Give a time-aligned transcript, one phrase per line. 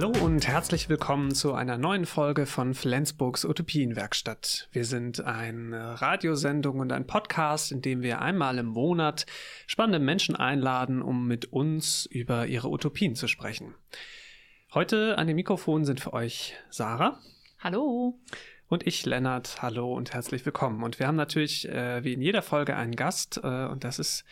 [0.00, 4.68] Hallo und herzlich willkommen zu einer neuen Folge von Flensburgs Utopienwerkstatt.
[4.70, 9.26] Wir sind eine Radiosendung und ein Podcast, in dem wir einmal im Monat
[9.66, 13.74] spannende Menschen einladen, um mit uns über ihre Utopien zu sprechen.
[14.72, 17.18] Heute an dem Mikrofon sind für euch Sarah.
[17.58, 18.20] Hallo.
[18.68, 19.62] Und ich, Lennart.
[19.62, 20.84] Hallo und herzlich willkommen.
[20.84, 24.24] Und wir haben natürlich äh, wie in jeder Folge einen Gast äh, und das ist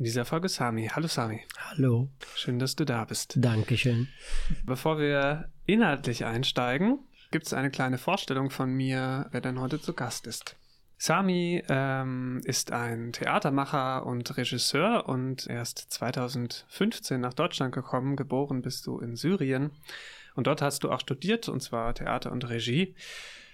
[0.00, 0.88] in dieser Folge Sami.
[0.88, 1.42] Hallo Sami.
[1.58, 2.08] Hallo.
[2.34, 3.34] Schön, dass du da bist.
[3.36, 4.08] Dankeschön.
[4.64, 7.00] Bevor wir inhaltlich einsteigen,
[7.30, 10.56] gibt es eine kleine Vorstellung von mir, wer denn heute zu Gast ist.
[10.96, 18.16] Sami ähm, ist ein Theatermacher und Regisseur und er ist 2015 nach Deutschland gekommen.
[18.16, 19.70] Geboren bist du in Syrien.
[20.34, 22.94] Und dort hast du auch studiert, und zwar Theater und Regie.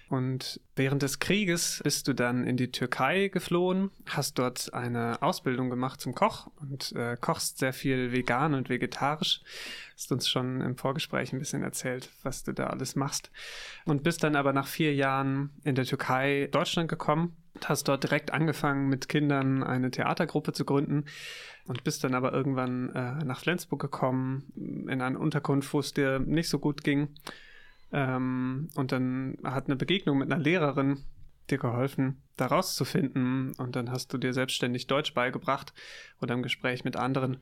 [0.09, 5.69] Und während des Krieges bist du dann in die Türkei geflohen, hast dort eine Ausbildung
[5.69, 9.41] gemacht zum Koch und äh, kochst sehr viel vegan und vegetarisch.
[9.95, 13.31] Hast uns schon im Vorgespräch ein bisschen erzählt, was du da alles machst.
[13.85, 18.03] Und bist dann aber nach vier Jahren in der Türkei Deutschland gekommen und hast dort
[18.03, 21.03] direkt angefangen, mit Kindern eine Theatergruppe zu gründen
[21.65, 24.53] und bist dann aber irgendwann äh, nach Flensburg gekommen,
[24.87, 27.09] in eine Unterkunft, wo es dir nicht so gut ging
[27.91, 31.03] ähm, und dann hat eine Begegnung mit einer Lehrerin
[31.49, 33.53] dir geholfen, da rauszufinden.
[33.57, 35.73] Und dann hast du dir selbstständig Deutsch beigebracht
[36.21, 37.37] oder im Gespräch mit anderen.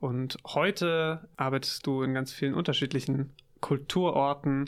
[0.00, 4.66] Und heute arbeitest du in ganz vielen unterschiedlichen Kulturorten,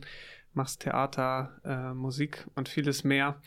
[0.55, 3.41] machst Theater, äh, Musik und vieles mehr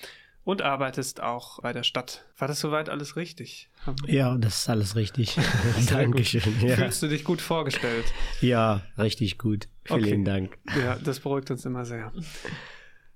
[0.44, 2.26] und arbeitest auch bei der Stadt.
[2.38, 3.70] War das soweit alles richtig?
[4.08, 5.38] Ja, das ist alles richtig.
[5.90, 6.42] Dankeschön.
[6.62, 6.76] Ja.
[6.76, 8.06] Fühlst du dich gut vorgestellt?
[8.42, 9.68] Ja, richtig gut.
[9.86, 10.24] Vielen okay.
[10.24, 10.58] Dank.
[10.78, 12.12] Ja, das beruhigt uns immer sehr.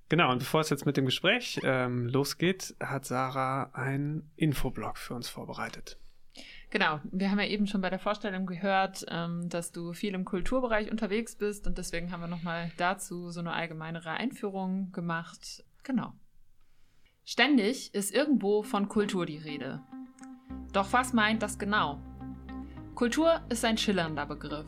[0.09, 5.13] Genau, und bevor es jetzt mit dem Gespräch ähm, losgeht, hat Sarah einen Infoblog für
[5.15, 5.97] uns vorbereitet.
[6.69, 10.25] Genau, wir haben ja eben schon bei der Vorstellung gehört, ähm, dass du viel im
[10.25, 15.63] Kulturbereich unterwegs bist und deswegen haben wir nochmal dazu so eine allgemeinere Einführung gemacht.
[15.83, 16.13] Genau.
[17.29, 19.81] Ständig ist irgendwo von Kultur die Rede.
[20.71, 21.99] Doch was meint das genau?
[22.95, 24.65] Kultur ist ein schillernder Begriff,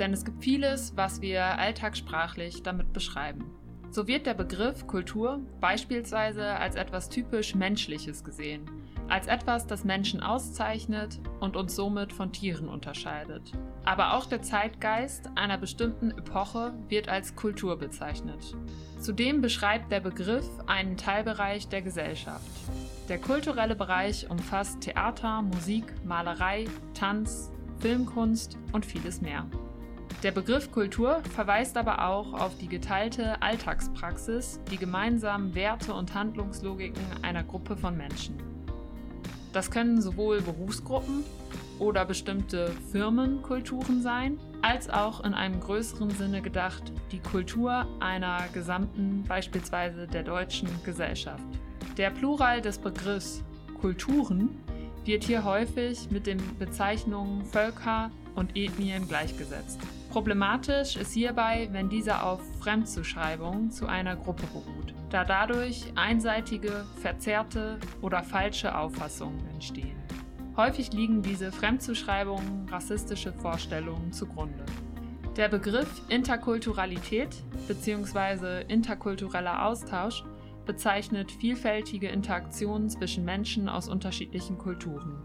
[0.00, 3.44] denn es gibt vieles, was wir alltagssprachlich damit beschreiben.
[3.90, 8.68] So wird der Begriff Kultur beispielsweise als etwas typisch Menschliches gesehen,
[9.12, 13.52] als etwas, das Menschen auszeichnet und uns somit von Tieren unterscheidet.
[13.84, 18.56] Aber auch der Zeitgeist einer bestimmten Epoche wird als Kultur bezeichnet.
[18.98, 22.46] Zudem beschreibt der Begriff einen Teilbereich der Gesellschaft.
[23.10, 29.44] Der kulturelle Bereich umfasst Theater, Musik, Malerei, Tanz, Filmkunst und vieles mehr.
[30.22, 37.02] Der Begriff Kultur verweist aber auch auf die geteilte Alltagspraxis, die gemeinsamen Werte und Handlungslogiken
[37.20, 38.51] einer Gruppe von Menschen.
[39.52, 41.24] Das können sowohl Berufsgruppen
[41.78, 49.24] oder bestimmte Firmenkulturen sein, als auch in einem größeren Sinne gedacht die Kultur einer gesamten,
[49.28, 51.42] beispielsweise der deutschen Gesellschaft.
[51.98, 53.42] Der Plural des Begriffs
[53.80, 54.50] Kulturen
[55.04, 59.80] wird hier häufig mit den Bezeichnungen Völker und Ethnien gleichgesetzt.
[60.10, 64.81] Problematisch ist hierbei, wenn diese auf Fremdzuschreibung zu einer Gruppe beruht,
[65.12, 69.96] da dadurch einseitige, verzerrte oder falsche Auffassungen entstehen.
[70.56, 74.64] Häufig liegen diese Fremdzuschreibungen rassistische Vorstellungen zugrunde.
[75.36, 78.62] Der Begriff Interkulturalität bzw.
[78.68, 80.24] interkultureller Austausch
[80.66, 85.22] bezeichnet vielfältige Interaktionen zwischen Menschen aus unterschiedlichen Kulturen.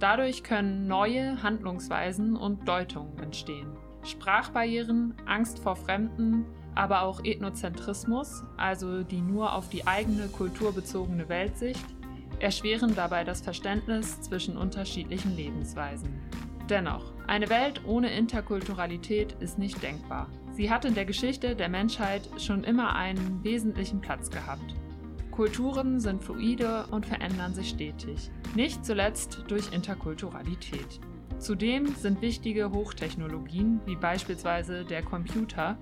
[0.00, 3.68] Dadurch können neue Handlungsweisen und Deutungen entstehen.
[4.02, 11.84] Sprachbarrieren, Angst vor Fremden, aber auch Ethnozentrismus, also die nur auf die eigene kulturbezogene Weltsicht,
[12.40, 16.20] erschweren dabei das Verständnis zwischen unterschiedlichen Lebensweisen.
[16.68, 20.28] Dennoch, eine Welt ohne Interkulturalität ist nicht denkbar.
[20.52, 24.74] Sie hat in der Geschichte der Menschheit schon immer einen wesentlichen Platz gehabt.
[25.30, 31.00] Kulturen sind fluide und verändern sich stetig, nicht zuletzt durch Interkulturalität.
[31.38, 35.76] Zudem sind wichtige Hochtechnologien wie beispielsweise der Computer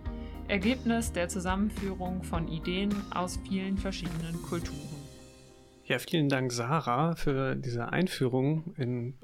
[0.49, 4.79] Ergebnis der Zusammenführung von Ideen aus vielen verschiedenen Kulturen.
[5.85, 9.15] Ja, vielen Dank, Sarah, für diese Einführung in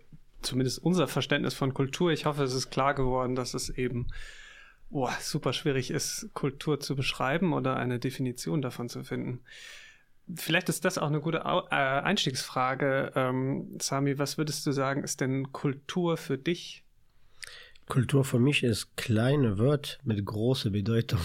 [0.42, 2.10] zumindest unser Verständnis von Kultur.
[2.12, 4.06] Ich hoffe, es ist klar geworden, dass es eben
[4.90, 9.40] oh, super schwierig ist, Kultur zu beschreiben oder eine Definition davon zu finden.
[10.34, 13.12] Vielleicht ist das auch eine gute äh, Einstiegsfrage.
[13.14, 16.84] Ähm, Sami, was würdest du sagen, ist denn Kultur für dich?
[17.88, 21.20] Kultur für mich ist kleine Wort mit großer Bedeutung.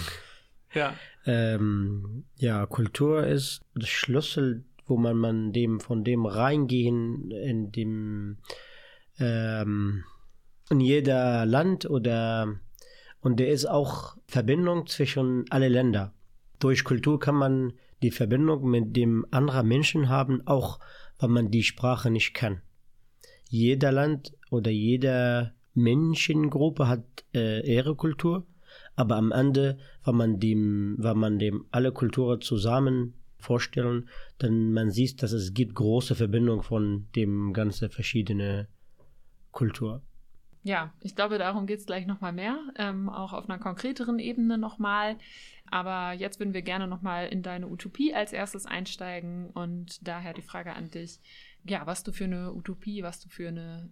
[0.72, 0.94] Ja.
[1.26, 8.38] Ähm, ja, Kultur ist der Schlüssel wo man, man dem von dem reingehen in dem
[9.18, 10.04] ähm,
[10.70, 12.58] in jeder Land oder
[13.20, 16.12] und der ist auch Verbindung zwischen alle Länder.
[16.58, 17.72] Durch Kultur kann man
[18.02, 20.78] die Verbindung mit dem anderen Menschen haben, auch
[21.18, 22.60] wenn man die Sprache nicht kann.
[23.48, 27.04] Jeder Land oder jede Menschengruppe hat
[27.34, 28.46] äh, ihre Kultur,
[28.96, 34.90] aber am Ende, wenn man dem, wenn man dem alle Kulturen zusammen vorstellen, dann man
[34.90, 38.68] sieht, dass es gibt große Verbindung von dem ganzen verschiedene
[39.52, 40.02] Kultur.
[40.62, 44.56] Ja, ich glaube, darum geht es gleich nochmal mehr, ähm, auch auf einer konkreteren Ebene
[44.56, 45.18] nochmal.
[45.70, 50.42] Aber jetzt würden wir gerne nochmal in deine Utopie als erstes einsteigen und daher die
[50.42, 51.20] Frage an dich.
[51.66, 53.88] Ja, was du für eine Utopie, was du für, eine,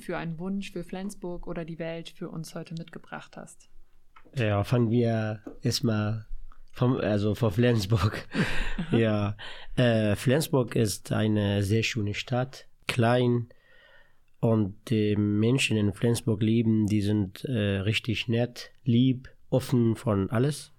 [0.00, 3.68] für einen Wunsch für Flensburg oder die Welt für uns heute mitgebracht hast.
[4.36, 6.26] Ja, fangen wir erstmal
[6.72, 8.28] vom, also von Flensburg.
[8.92, 9.36] ja,
[9.76, 13.48] äh, Flensburg ist eine sehr schöne Stadt, klein
[14.40, 20.72] und die Menschen in Flensburg lieben, die sind äh, richtig nett, lieb, offen von alles.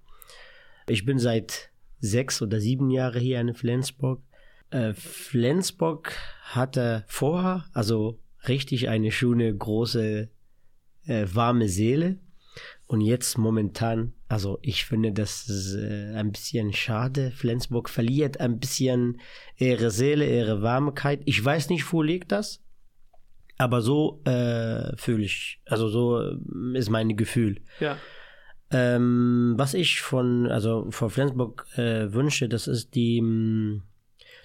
[0.87, 4.21] Ich bin seit sechs oder sieben Jahren hier in Flensburg.
[4.69, 10.29] Äh, Flensburg hatte vorher also richtig eine schöne, große,
[11.05, 12.19] äh, warme Seele.
[12.87, 17.31] Und jetzt momentan, also ich finde das äh, ein bisschen schade.
[17.31, 19.19] Flensburg verliert ein bisschen
[19.57, 21.21] ihre Seele, ihre Warmkeit.
[21.25, 22.63] Ich weiß nicht, wo liegt das,
[23.57, 27.61] aber so äh, fühle ich, also so äh, ist mein Gefühl.
[27.79, 27.97] Ja.
[28.69, 33.81] Ähm, was ich von, also von Flensburg äh, wünsche, das ist die, mm,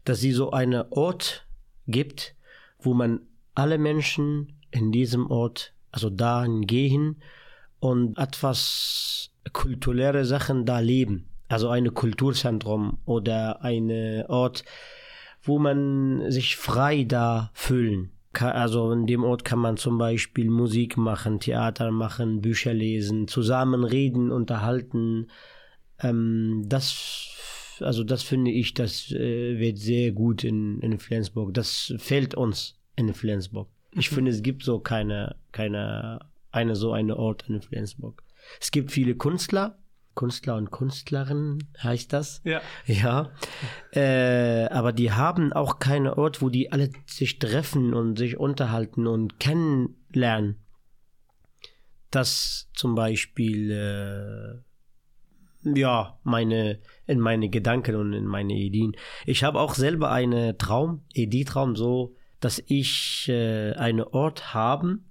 [0.04, 1.46] dass sie so einen Ort
[1.86, 2.34] gibt,
[2.78, 3.20] wo man
[3.54, 7.22] alle Menschen in diesem Ort, also dahin gehen
[7.80, 11.28] und etwas kulturelle Sachen da leben.
[11.48, 13.90] Also ein Kulturzentrum oder ein
[14.28, 14.64] Ort,
[15.42, 18.10] wo man sich frei da fühlen.
[18.32, 23.84] Also in dem Ort kann man zum Beispiel Musik machen, Theater machen, Bücher lesen, zusammen
[23.84, 25.26] reden, unterhalten.
[26.00, 27.28] Ähm, das,
[27.82, 31.54] also das finde ich, das äh, wird sehr gut in, in Flensburg.
[31.54, 33.68] Das fehlt uns in Flensburg.
[33.92, 34.14] Ich mhm.
[34.16, 36.20] finde, es gibt so keine, keine
[36.52, 38.22] eine so eine Ort in Flensburg.
[38.60, 39.78] Es gibt viele Künstler,
[40.14, 42.42] Künstler und Künstlerinnen heißt das.
[42.44, 42.60] Ja.
[42.86, 43.32] Ja.
[43.92, 49.06] Äh, aber die haben auch keinen Ort, wo die alle sich treffen und sich unterhalten
[49.06, 50.56] und kennenlernen.
[52.10, 54.62] Das zum Beispiel, äh,
[55.64, 58.96] ja, meine, in meine Gedanken und in meine Ideen.
[59.26, 65.04] Ich habe auch selber einen Traum, Idee-Traum, so, dass ich äh, einen Ort haben,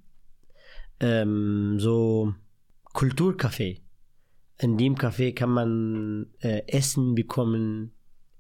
[1.00, 2.33] ähm, so
[2.94, 3.81] Kulturcafé.
[4.59, 7.94] In dem Café kann man äh, Essen bekommen,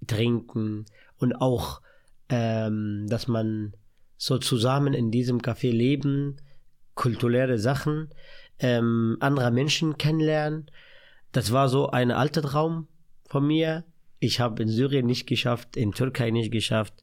[0.05, 0.85] trinken
[1.17, 1.81] und auch,
[2.29, 3.73] ähm, dass man
[4.17, 6.37] so zusammen in diesem Café leben,
[6.93, 8.09] kulturelle Sachen,
[8.59, 10.69] ähm, andere Menschen kennenlernen.
[11.31, 12.87] Das war so ein alter Traum
[13.27, 13.85] von mir.
[14.19, 16.93] Ich habe in Syrien nicht geschafft, in Türkei nicht geschafft.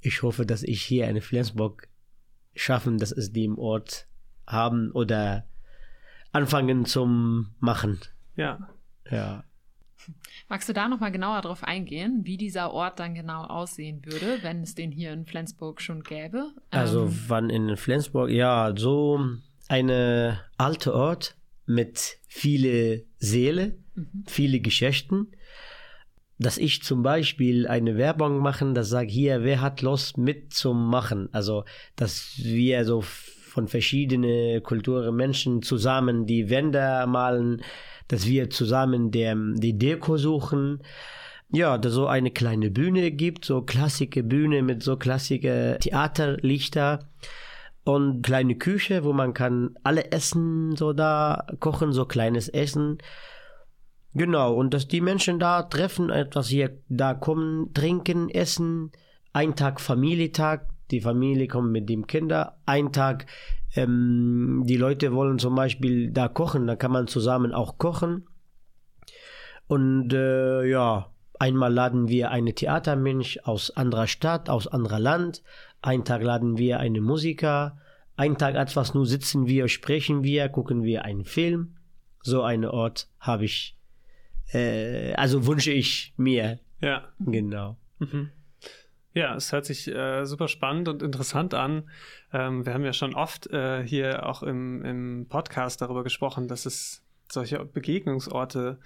[0.00, 1.88] Ich hoffe, dass ich hier in Flensburg
[2.54, 4.06] schaffen, dass es dem Ort
[4.46, 5.46] haben oder
[6.32, 8.00] anfangen zum Machen.
[8.36, 8.68] Ja.
[9.10, 9.44] Ja.
[10.48, 14.62] Magst du da nochmal genauer drauf eingehen, wie dieser Ort dann genau aussehen würde, wenn
[14.62, 16.52] es den hier in Flensburg schon gäbe?
[16.70, 19.20] Also ähm, wann in Flensburg, ja, so
[19.68, 24.24] eine alte Ort mit viele Seele, mhm.
[24.26, 25.28] viele Geschichten,
[26.38, 31.28] dass ich zum Beispiel eine Werbung machen, das sagt hier, wer hat Lust mitzumachen?
[31.32, 31.64] Also,
[31.96, 37.62] dass wir so von verschiedenen Kulturen Menschen zusammen die Wände malen,
[38.08, 40.82] dass wir zusammen der, die Deko suchen.
[41.50, 47.08] Ja, da so eine kleine Bühne gibt, so klassische Bühne mit so klassische Theaterlichter
[47.86, 52.98] und kleine Küche, wo man kann alle Essen so da kochen, so kleines Essen.
[54.12, 58.90] Genau, und dass die Menschen da treffen, etwas hier da kommen, trinken, essen,
[59.32, 63.26] ein Tag Familietag, die Familie kommt mit dem Kinder, ein Tag,
[63.76, 68.26] ähm, die Leute wollen zum Beispiel da kochen, da kann man zusammen auch kochen.
[69.68, 75.42] Und äh, ja, einmal laden wir eine Theatermensch aus anderer Stadt, aus anderer Land,
[75.86, 77.78] einen Tag laden wir einen Musiker,
[78.16, 81.76] einen Tag etwas nur sitzen wir, sprechen wir, gucken wir einen Film.
[82.22, 83.76] So einen Ort habe ich,
[84.52, 86.58] äh, also wünsche ich mir.
[86.80, 87.04] Ja.
[87.20, 87.76] Genau.
[87.98, 88.30] Mhm.
[89.14, 91.88] Ja, es hört sich äh, super spannend und interessant an.
[92.32, 96.66] Ähm, wir haben ja schon oft äh, hier auch im, im Podcast darüber gesprochen, dass
[96.66, 98.78] es solche Begegnungsorte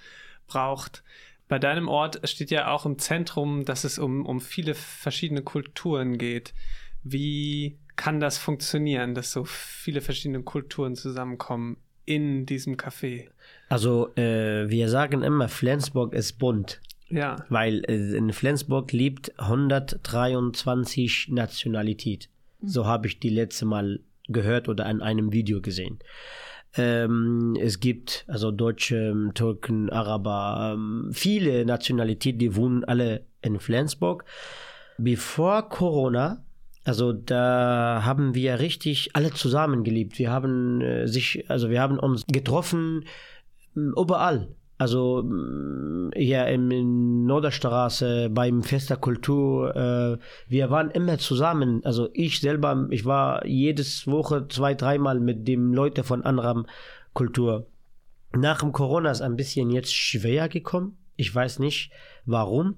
[0.47, 1.03] braucht.
[1.49, 6.17] Bei deinem Ort steht ja auch im Zentrum, dass es um, um viele verschiedene Kulturen
[6.17, 6.55] geht.
[7.03, 13.29] Wie kann das funktionieren, dass so viele verschiedene Kulturen zusammenkommen in diesem Café?
[13.69, 16.81] Also äh, wir sagen immer, Flensburg ist bunt.
[17.09, 17.45] Ja.
[17.49, 22.29] Weil äh, in Flensburg lebt 123 Nationalität.
[22.61, 22.69] Mhm.
[22.69, 25.99] So habe ich die letzte Mal gehört oder an einem Video gesehen.
[26.77, 34.25] Ähm, es gibt also Deutsche, Türken, Araber, ähm, viele Nationalitäten, die wohnen alle in Flensburg.
[34.97, 36.45] Bevor Corona,
[36.85, 40.19] also da haben wir richtig alle zusammen gelebt.
[40.19, 43.05] Wir haben äh, sich, also wir haben uns getroffen
[43.75, 44.49] überall.
[44.79, 50.19] Also mm, hier in Norderstraße beim Fest der Kultur, äh,
[50.49, 51.85] wir waren immer zusammen.
[51.85, 56.65] Also ich selber, ich war jedes Woche zwei, dreimal mit den Leuten von anderer
[57.13, 57.67] Kultur.
[58.35, 60.97] Nach dem Corona ist ein bisschen jetzt schwer gekommen.
[61.17, 61.91] Ich weiß nicht
[62.27, 62.77] warum.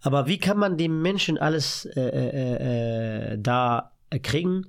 [0.00, 4.66] Aber wie kann man den Menschen alles äh, äh, äh da kriegen?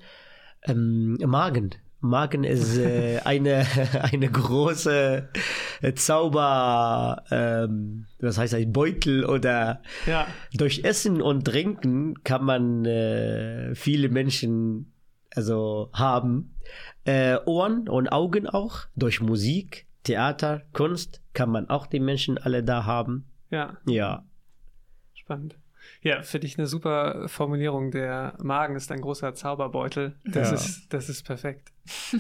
[0.66, 1.72] Ähm, Magen.
[2.04, 3.66] Magen ist äh, eine,
[4.02, 5.30] eine große
[5.82, 10.28] äh, Zauber, ähm, was heißt ein Beutel oder ja.
[10.54, 14.94] durch Essen und Trinken kann man äh, viele Menschen
[15.36, 16.56] also haben.
[17.06, 22.64] Äh, Ohren und Augen auch, durch Musik, Theater, Kunst kann man auch die Menschen alle
[22.64, 23.26] da haben.
[23.54, 23.78] Ja.
[23.86, 24.26] Ja.
[25.14, 25.58] Spannend.
[26.02, 27.92] Ja, finde ich eine super Formulierung.
[27.92, 30.16] Der Magen ist ein großer Zauberbeutel.
[30.26, 30.56] Das, ja.
[30.56, 31.72] ist, das ist perfekt.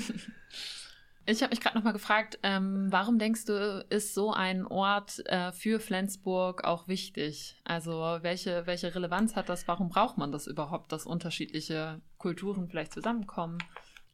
[1.25, 5.54] Ich habe mich gerade nochmal gefragt, ähm, warum denkst du, ist so ein Ort äh,
[5.54, 7.56] für Flensburg auch wichtig?
[7.63, 9.66] Also welche, welche Relevanz hat das?
[9.66, 13.58] Warum braucht man das überhaupt, dass unterschiedliche Kulturen vielleicht zusammenkommen?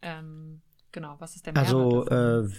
[0.03, 2.49] Ähm, genau, was ist der Mehrwert Also äh,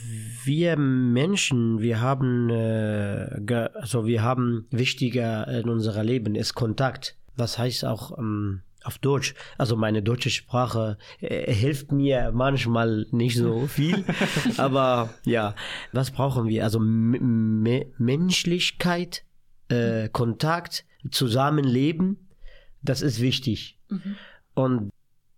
[0.45, 7.17] wir Menschen, wir haben, äh, also wir haben wichtiger in unserem Leben ist Kontakt.
[7.37, 9.35] Was heißt auch ähm, auf Deutsch.
[9.59, 14.07] Also meine deutsche Sprache äh, hilft mir manchmal nicht so viel.
[14.57, 15.55] aber ja,
[15.93, 16.65] was brauchen wir?
[16.65, 19.25] Also Menschlichkeit,
[19.69, 22.31] äh, Kontakt, Zusammenleben,
[22.83, 23.79] das ist wichtig.
[23.89, 24.17] Mhm.
[24.55, 24.91] Und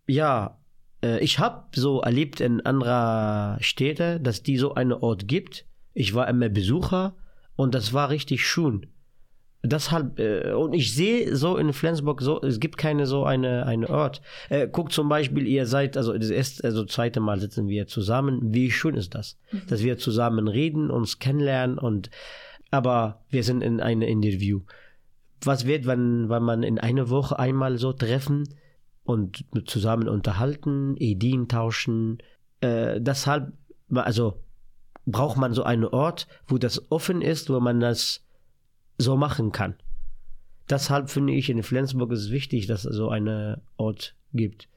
[0.06, 0.56] ja,
[1.02, 5.66] ich habe so erlebt in anderer Städte, dass die so einen Ort gibt.
[5.94, 7.14] Ich war immer Besucher
[7.56, 8.86] und das war richtig schön.
[9.64, 13.88] Deshalb äh, und ich sehe so in Flensburg so es gibt keine so eine eine
[13.88, 14.20] Ort.
[14.48, 18.52] Äh, guckt zum Beispiel ihr seid also das erste also zweite Mal sitzen wir zusammen.
[18.52, 19.38] Wie schön ist das?
[19.52, 19.62] Mhm.
[19.68, 22.10] dass wir zusammen reden uns kennenlernen und
[22.72, 24.62] aber wir sind in einem Interview.
[25.44, 28.48] Was wird wenn wenn man in einer Woche einmal so treffen
[29.04, 32.18] und zusammen unterhalten Ideen tauschen
[32.60, 33.52] äh, deshalb
[33.94, 34.42] also
[35.04, 38.24] braucht man so einen Ort wo das offen ist wo man das
[38.98, 39.74] so machen kann.
[40.70, 44.68] Deshalb finde ich, in Flensburg ist es wichtig, dass es so einen Ort gibt.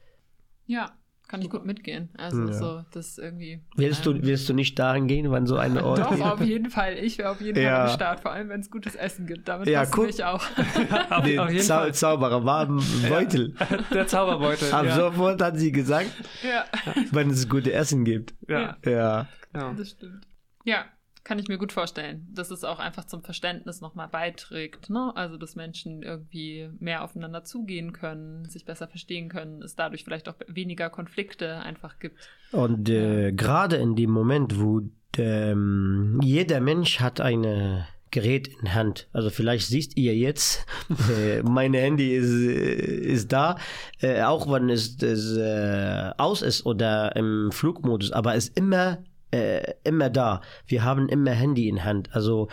[0.66, 0.96] Ja,
[1.28, 2.08] kann ich gut mitgehen.
[2.16, 2.52] Also ja.
[2.52, 3.60] so, das irgendwie.
[3.76, 6.94] Willst du, willst du nicht dahin gehen, wann so eine Ort Doch, auf jeden Fall.
[6.94, 7.76] Ich wäre auf jeden ja.
[7.76, 9.48] Fall am Start, vor allem wenn es gutes Essen gibt.
[9.48, 10.08] Damit ja, guck.
[10.08, 10.42] ich auch.
[11.10, 13.54] auf, Den Zau Zauberer warmen Beutel.
[13.58, 13.66] Ja.
[13.92, 14.72] Der Zauberbeutel.
[14.72, 16.10] Ab sofort hat sie gesagt,
[16.42, 16.64] ja.
[17.10, 18.34] wenn es gutes Essen gibt.
[18.48, 18.76] Ja.
[18.84, 19.26] Ja.
[19.52, 20.26] Das stimmt.
[20.64, 20.84] Ja,
[21.26, 24.90] kann ich mir gut vorstellen, dass es auch einfach zum Verständnis nochmal beiträgt.
[24.90, 25.10] Ne?
[25.16, 30.28] Also, dass Menschen irgendwie mehr aufeinander zugehen können, sich besser verstehen können, es dadurch vielleicht
[30.28, 32.30] auch weniger Konflikte einfach gibt.
[32.52, 34.82] Und äh, gerade in dem Moment, wo
[35.18, 39.08] ähm, jeder Mensch hat eine Gerät in Hand.
[39.12, 40.64] Also vielleicht siehst ihr jetzt,
[41.18, 43.56] äh, mein Handy ist, äh, ist da,
[43.98, 48.98] äh, auch wenn es, es äh, aus ist oder im Flugmodus, aber es ist immer
[49.30, 50.40] äh, immer da.
[50.66, 52.14] Wir haben immer Handy in Hand.
[52.14, 52.48] Also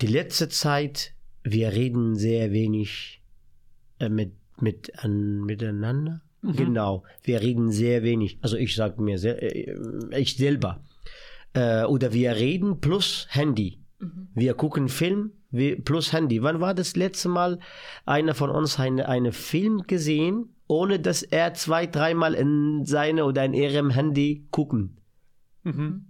[0.00, 3.22] die letzte Zeit, wir reden sehr wenig
[3.98, 6.22] äh, mit, mit an, miteinander.
[6.42, 6.56] Mhm.
[6.56, 8.38] Genau, wir reden sehr wenig.
[8.42, 9.76] Also ich sage mir, sehr, äh,
[10.18, 10.82] ich selber.
[11.54, 13.78] Äh, oder wir reden plus Handy.
[13.98, 14.28] Mhm.
[14.34, 15.32] Wir gucken Film
[15.84, 16.42] plus Handy.
[16.42, 17.58] Wann war das letzte Mal
[18.06, 23.44] einer von uns eine, eine Film gesehen, ohne dass er zwei, dreimal in seine oder
[23.44, 24.96] in ihrem Handy gucken?
[25.62, 26.06] Mhm.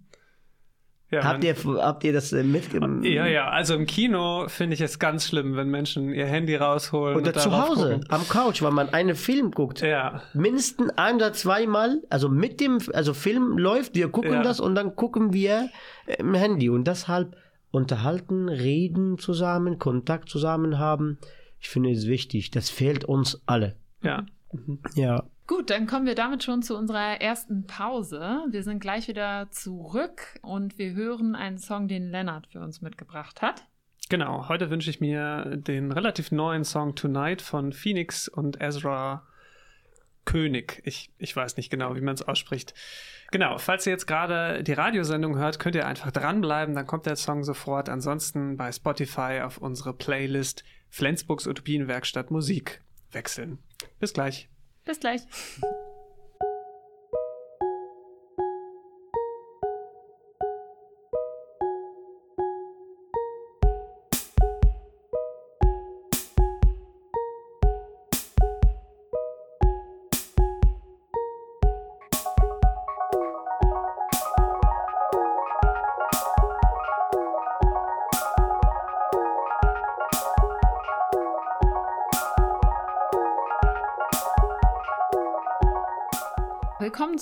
[1.12, 3.04] Ja, habt, ihr, habt ihr das äh, mitgemacht?
[3.04, 7.18] Ja, ja, also im Kino finde ich es ganz schlimm, wenn Menschen ihr Handy rausholen.
[7.18, 8.06] Oder zu Hause, gucken.
[8.08, 9.82] am Couch, weil man einen Film guckt.
[9.82, 10.22] Ja.
[10.32, 14.42] Mindestens ein oder zweimal, also mit dem, also Film läuft, wir gucken ja.
[14.42, 15.68] das und dann gucken wir
[16.18, 16.70] im Handy.
[16.70, 17.36] Und deshalb
[17.70, 21.18] unterhalten, reden zusammen, Kontakt zusammen haben.
[21.60, 22.52] Ich finde es wichtig.
[22.52, 23.76] Das fehlt uns alle.
[24.02, 24.24] Ja.
[24.94, 25.24] Ja.
[25.46, 28.44] Gut, dann kommen wir damit schon zu unserer ersten Pause.
[28.50, 33.42] Wir sind gleich wieder zurück und wir hören einen Song, den Lennart für uns mitgebracht
[33.42, 33.64] hat.
[34.08, 39.26] Genau, heute wünsche ich mir den relativ neuen Song Tonight von Phoenix und Ezra
[40.24, 40.80] König.
[40.84, 42.74] Ich, ich weiß nicht genau, wie man es ausspricht.
[43.32, 47.16] Genau, falls ihr jetzt gerade die Radiosendung hört, könnt ihr einfach dranbleiben, dann kommt der
[47.16, 47.88] Song sofort.
[47.88, 53.58] Ansonsten bei Spotify auf unsere Playlist Flensburgs Utopienwerkstatt Musik wechseln.
[53.98, 54.51] Bis gleich.
[54.84, 55.22] Bis gleich.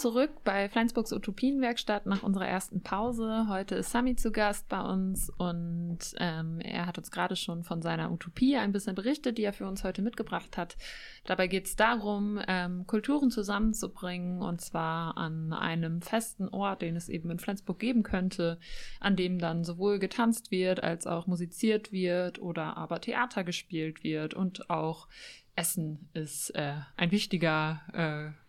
[0.01, 3.49] zurück bei Flensburgs Utopienwerkstatt nach unserer ersten Pause.
[3.51, 7.83] Heute ist Sami zu Gast bei uns und ähm, er hat uns gerade schon von
[7.83, 10.79] seiner Utopie ein bisschen berichtet, die er für uns heute mitgebracht hat.
[11.25, 17.11] Dabei geht es darum, ähm, Kulturen zusammenzubringen und zwar an einem festen Ort, den es
[17.11, 18.59] eben in Flensburg geben könnte,
[19.01, 24.33] an dem dann sowohl getanzt wird als auch musiziert wird oder aber Theater gespielt wird
[24.33, 25.09] und auch
[25.57, 28.40] Essen ist äh, ein wichtiger äh,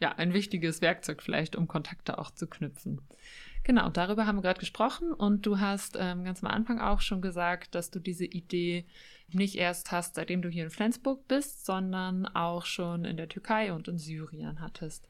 [0.00, 3.00] ja, ein wichtiges Werkzeug vielleicht, um Kontakte auch zu knüpfen.
[3.64, 7.20] Genau, darüber haben wir gerade gesprochen und du hast ähm, ganz am Anfang auch schon
[7.20, 8.86] gesagt, dass du diese Idee
[9.30, 13.72] nicht erst hast, seitdem du hier in Flensburg bist, sondern auch schon in der Türkei
[13.74, 15.06] und in Syrien hattest.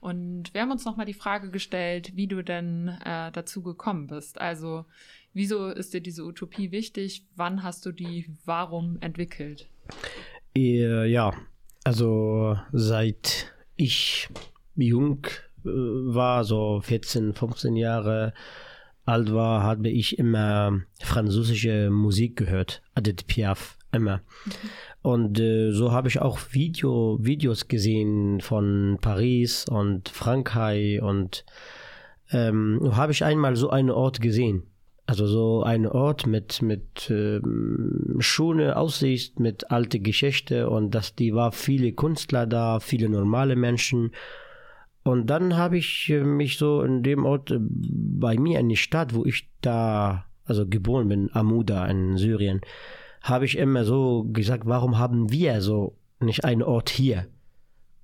[0.00, 4.38] Und wir haben uns nochmal die Frage gestellt, wie du denn äh, dazu gekommen bist.
[4.38, 4.84] Also,
[5.32, 7.24] wieso ist dir diese Utopie wichtig?
[7.34, 9.68] Wann hast du die, warum entwickelt?
[10.54, 11.32] Ja,
[11.84, 14.28] also seit ich
[14.76, 15.26] jung
[15.64, 18.32] äh, war, so 14, 15 Jahre
[19.04, 24.18] alt war, habe ich immer französische Musik gehört, Edith Piaf, immer.
[24.18, 24.52] Mhm.
[25.02, 31.44] Und äh, so habe ich auch Video, Videos gesehen von Paris und Frankreich und
[32.30, 34.71] ähm, habe ich einmal so einen Ort gesehen.
[35.12, 41.34] Also so ein Ort mit, mit ähm, schöne Aussicht, mit alte Geschichte und dass die
[41.34, 44.12] war viele Künstler da, viele normale Menschen.
[45.02, 48.78] Und dann habe ich äh, mich so in dem Ort äh, bei mir in die
[48.78, 52.62] Stadt, wo ich da also geboren bin, Amuda in Syrien,
[53.20, 57.26] habe ich immer so gesagt, warum haben wir so nicht einen Ort hier?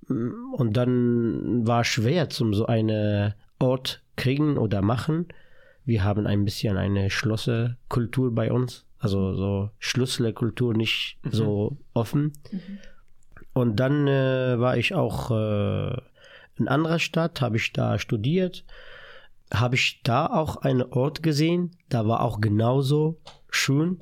[0.07, 5.25] Und dann war schwer zum so einen Ort kriegen oder machen.
[5.89, 11.31] Wir haben ein bisschen eine Schlosserkultur bei uns, also so Schlüsselkultur nicht mhm.
[11.31, 12.33] so offen.
[12.51, 12.77] Mhm.
[13.53, 15.99] Und dann äh, war ich auch äh,
[16.57, 18.65] in anderer Stadt, habe ich da studiert,
[19.51, 23.99] habe ich da auch einen Ort gesehen, da war auch genauso schön.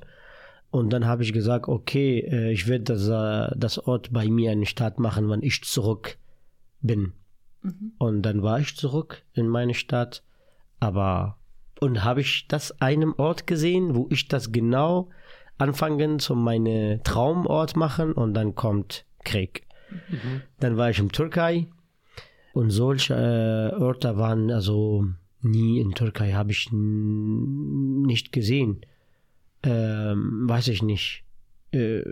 [0.69, 4.51] Und dann habe ich gesagt, okay, äh, ich werde das, äh, das Ort bei mir
[4.51, 6.17] in der Stadt machen, wenn ich zurück
[6.81, 7.13] bin.
[7.61, 7.93] Mhm.
[7.97, 10.21] Und dann war ich zurück in meine Stadt,
[10.81, 11.36] aber
[11.79, 15.09] und habe ich das einem Ort gesehen, wo ich das genau
[15.57, 19.63] anfangen zu meinem Traumort machen und dann kommt Krieg.
[20.09, 20.41] Mhm.
[20.59, 21.67] Dann war ich in Türkei
[22.53, 25.05] und solche äh, Orte waren also
[25.41, 28.81] nie in Türkei, habe ich nicht gesehen.
[29.63, 31.23] Ähm, weiß ich nicht.
[31.71, 32.03] Äh,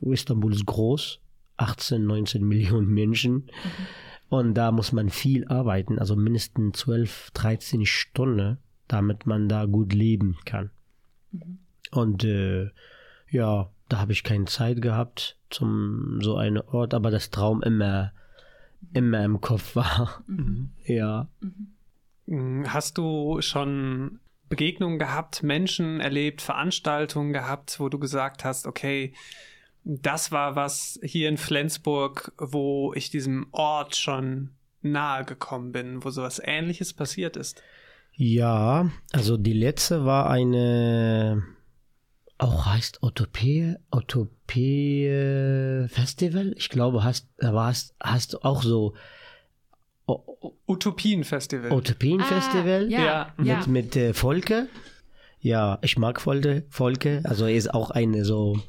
[0.00, 1.20] Istanbul ist groß,
[1.56, 3.34] 18, 19 Millionen Menschen.
[3.34, 3.50] Mhm.
[4.30, 9.92] Und da muss man viel arbeiten, also mindestens 12, 13 Stunden damit man da gut
[9.92, 10.70] leben kann.
[11.32, 11.58] Mhm.
[11.90, 12.70] Und äh,
[13.30, 18.12] ja, da habe ich keine Zeit gehabt zum so einen Ort, aber das Traum immer,
[18.92, 20.22] immer im Kopf war.
[20.26, 20.70] Mhm.
[20.84, 21.28] Ja.
[22.26, 22.64] Mhm.
[22.66, 29.14] Hast du schon Begegnungen gehabt, Menschen erlebt, Veranstaltungen gehabt, wo du gesagt hast, okay,
[29.84, 34.50] das war was hier in Flensburg, wo ich diesem Ort schon
[34.82, 37.62] nahe gekommen bin, wo sowas ähnliches passiert ist?
[38.20, 41.44] Ja, also die letzte war eine,
[42.36, 45.06] auch heißt Utopie, Utopie
[45.88, 46.52] Festival.
[46.56, 48.94] Ich glaube, hast, hast, hast auch so
[50.66, 51.72] Utopienfestival.
[51.72, 52.86] Utopienfestival.
[52.86, 53.64] Ah, ja, mit, ja.
[53.68, 54.66] mit äh, Volke.
[55.40, 56.64] Ja, ich mag Volke.
[56.70, 57.20] Volke.
[57.22, 58.60] Also er ist auch eine so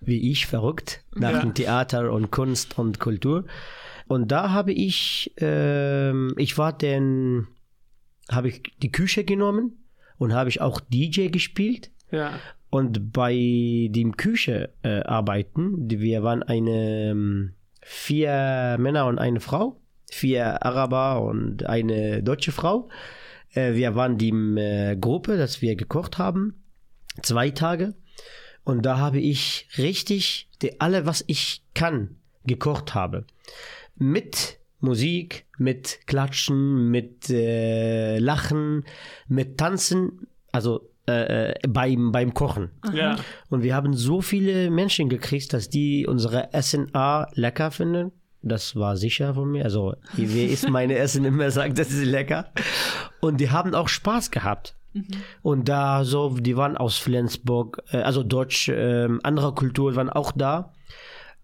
[0.00, 1.40] wie ich verrückt nach ja.
[1.40, 3.46] dem Theater und Kunst und Kultur.
[4.06, 7.48] Und da habe ich, äh, ich war den
[8.30, 9.78] habe ich die Küche genommen
[10.18, 11.90] und habe ich auch DJ gespielt.
[12.10, 12.38] Ja.
[12.70, 13.34] Und bei
[13.90, 21.22] dem Küche äh, arbeiten, wir waren eine ähm, vier Männer und eine Frau, vier Araber
[21.22, 22.90] und eine deutsche Frau.
[23.52, 26.62] Äh, wir waren die äh, Gruppe, dass wir gekocht haben,
[27.22, 27.94] zwei Tage.
[28.64, 33.24] Und da habe ich richtig die, alle, was ich kann, gekocht habe.
[33.96, 38.84] mit Musik, mit Klatschen, mit äh, Lachen,
[39.26, 42.70] mit Tanzen, also äh, äh beim, beim Kochen.
[42.92, 43.16] Ja.
[43.50, 48.12] Und wir haben so viele Menschen gekriegt, dass die unsere Essen A lecker finden.
[48.42, 49.64] Das war sicher von mir.
[49.64, 52.52] Also, wie ist meine Essen immer sagt, das ist lecker.
[53.20, 54.76] Und die haben auch Spaß gehabt.
[54.92, 55.06] Mhm.
[55.42, 60.32] Und da so, die waren aus Flensburg, äh, also Deutsch, äh, andere Kultur waren auch
[60.32, 60.72] da.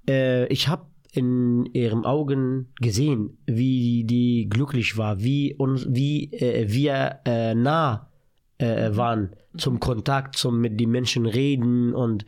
[0.08, 6.66] Äh, ich habe in ihren Augen gesehen, wie die glücklich war, wie uns, wie äh,
[6.68, 8.10] wir äh, nah
[8.58, 12.24] äh, waren zum Kontakt, zum mit den Menschen reden und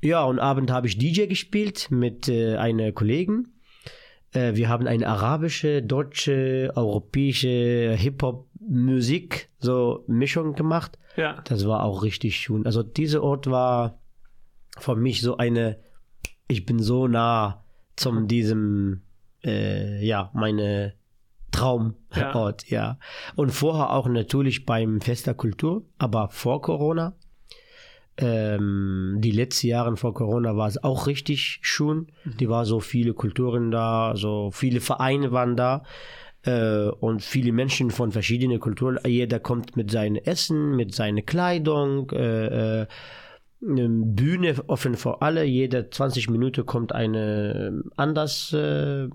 [0.00, 3.52] ja, und Abend habe ich DJ gespielt mit äh, einer Kollegen.
[4.32, 10.98] Äh, wir haben eine arabische, deutsche, europäische Hip-Hop-Musik, so Mischung gemacht.
[11.16, 11.42] Ja.
[11.44, 12.64] Das war auch richtig schön.
[12.64, 14.00] Also dieser Ort war
[14.78, 15.78] für mich so eine,
[16.46, 17.64] ich bin so nah
[17.98, 19.02] zum diesem,
[19.44, 20.94] äh, ja, meine
[21.50, 22.68] Traumort, ja.
[22.68, 22.98] ja.
[23.34, 27.14] Und vorher auch natürlich beim Fest der Kultur, aber vor Corona.
[28.16, 32.08] Ähm, die letzten Jahre vor Corona war es auch richtig schön.
[32.24, 32.36] Mhm.
[32.38, 35.84] Die war so viele Kulturen da, so viele Vereine waren da
[36.42, 38.98] äh, und viele Menschen von verschiedenen Kulturen.
[39.06, 42.10] Jeder kommt mit seinem Essen, mit seiner Kleidung.
[42.10, 42.86] Äh, äh,
[43.60, 45.44] Bühne offen für alle.
[45.44, 49.08] Jede 20 Minuten kommt eine ähm, anders äh,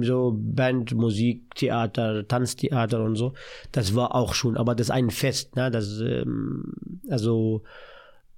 [0.00, 3.34] so Band, Musik, Theater, Tanztheater und so.
[3.72, 5.70] Das war auch schon, aber das ist ein Fest, ne?
[5.70, 6.74] Das ähm,
[7.10, 7.62] also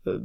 [0.05, 0.19] äh,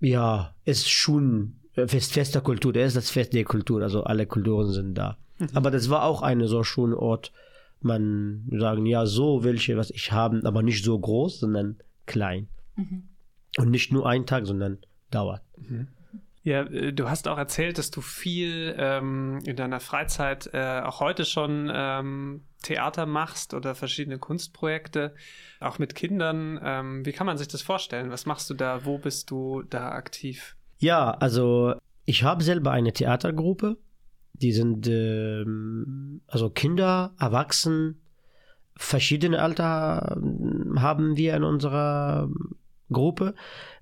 [0.00, 2.72] ja, ist schon Fest, Fest der Kultur.
[2.72, 3.82] Das ist das Fest der Kultur.
[3.82, 5.16] Also alle Kulturen sind da.
[5.38, 5.48] Mhm.
[5.54, 7.32] Aber das war auch ein so schöner Ort.
[7.80, 12.48] Man sagen, ja, so welche, was ich haben, aber nicht so groß, sondern klein.
[12.76, 13.04] Mhm.
[13.58, 14.78] Und nicht nur ein Tag, sondern
[15.10, 15.42] dauert.
[15.56, 15.88] Mhm.
[16.42, 21.00] Ja, äh, du hast auch erzählt, dass du viel ähm, in deiner Freizeit äh, auch
[21.00, 25.14] heute schon ähm, Theater machst oder verschiedene Kunstprojekte,
[25.60, 26.58] auch mit Kindern.
[26.62, 28.10] Ähm, wie kann man sich das vorstellen?
[28.10, 28.84] Was machst du da?
[28.84, 30.56] Wo bist du da aktiv?
[30.78, 33.76] Ja, also ich habe selber eine Theatergruppe.
[34.32, 35.44] Die sind äh,
[36.28, 37.96] also Kinder, Erwachsene,
[38.76, 40.16] verschiedene Alter
[40.76, 42.30] haben wir in unserer
[42.90, 43.34] Gruppe.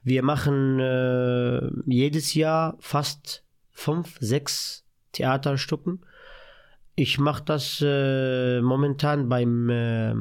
[0.02, 6.04] Wir machen äh, jedes Jahr fast fünf, sechs Theaterstücken.
[6.94, 10.14] Ich mache das äh, momentan beim äh,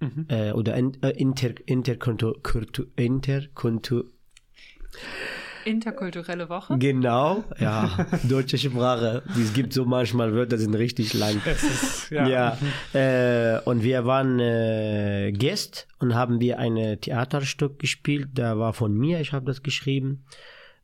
[0.00, 0.26] mhm.
[0.28, 4.02] äh, oder inter, inter, inter, inter, inter
[5.64, 6.78] Interkulturelle Woche?
[6.78, 9.24] Genau, ja, deutsche Sprache.
[9.36, 11.40] Es gibt so manchmal Wörter, die sind richtig lang.
[11.44, 12.28] Ist, ja.
[12.28, 12.58] ja
[12.94, 18.28] äh, und wir waren äh, Gäste und haben wir ein Theaterstück gespielt.
[18.34, 20.24] Da war von mir, ich habe das geschrieben.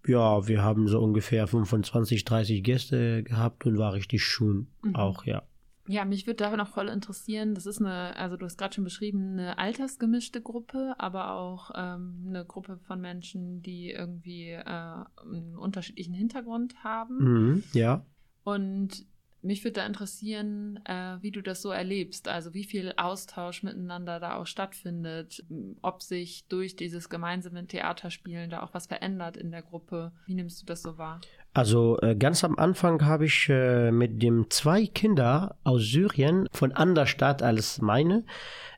[0.05, 4.97] Ja, wir haben so ungefähr 25, 30 Gäste gehabt und war richtig schön mhm.
[4.97, 5.43] auch, ja.
[5.89, 8.85] Ja, mich würde da noch voll interessieren, das ist eine, also du hast gerade schon
[8.85, 15.57] beschrieben, eine altersgemischte Gruppe, aber auch ähm, eine Gruppe von Menschen, die irgendwie äh, einen
[15.59, 17.19] unterschiedlichen Hintergrund haben.
[17.19, 18.07] Mhm, ja.
[18.45, 19.07] Und
[19.43, 22.29] mich würde da interessieren, äh, wie du das so erlebst.
[22.29, 25.45] Also wie viel Austausch miteinander da auch stattfindet,
[25.83, 30.13] ob sich durch dieses gemeinsame Theaterspielen da auch was verändert in der Gruppe.
[30.27, 31.21] Wie nimmst du das so wahr?
[31.55, 36.73] Also äh, ganz am Anfang habe ich äh, mit dem zwei Kinder aus Syrien von
[36.73, 38.25] anderer Stadt als meine,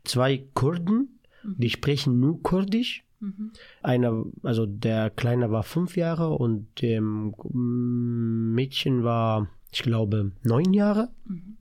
[0.05, 1.55] zwei Kurden, mhm.
[1.59, 3.05] die sprechen nur Kurdisch.
[3.21, 3.53] Mhm.
[3.83, 11.09] Einer, also der Kleine war fünf Jahre und dem Mädchen war ich glaube, neun Jahre.
[11.25, 11.59] Mhm.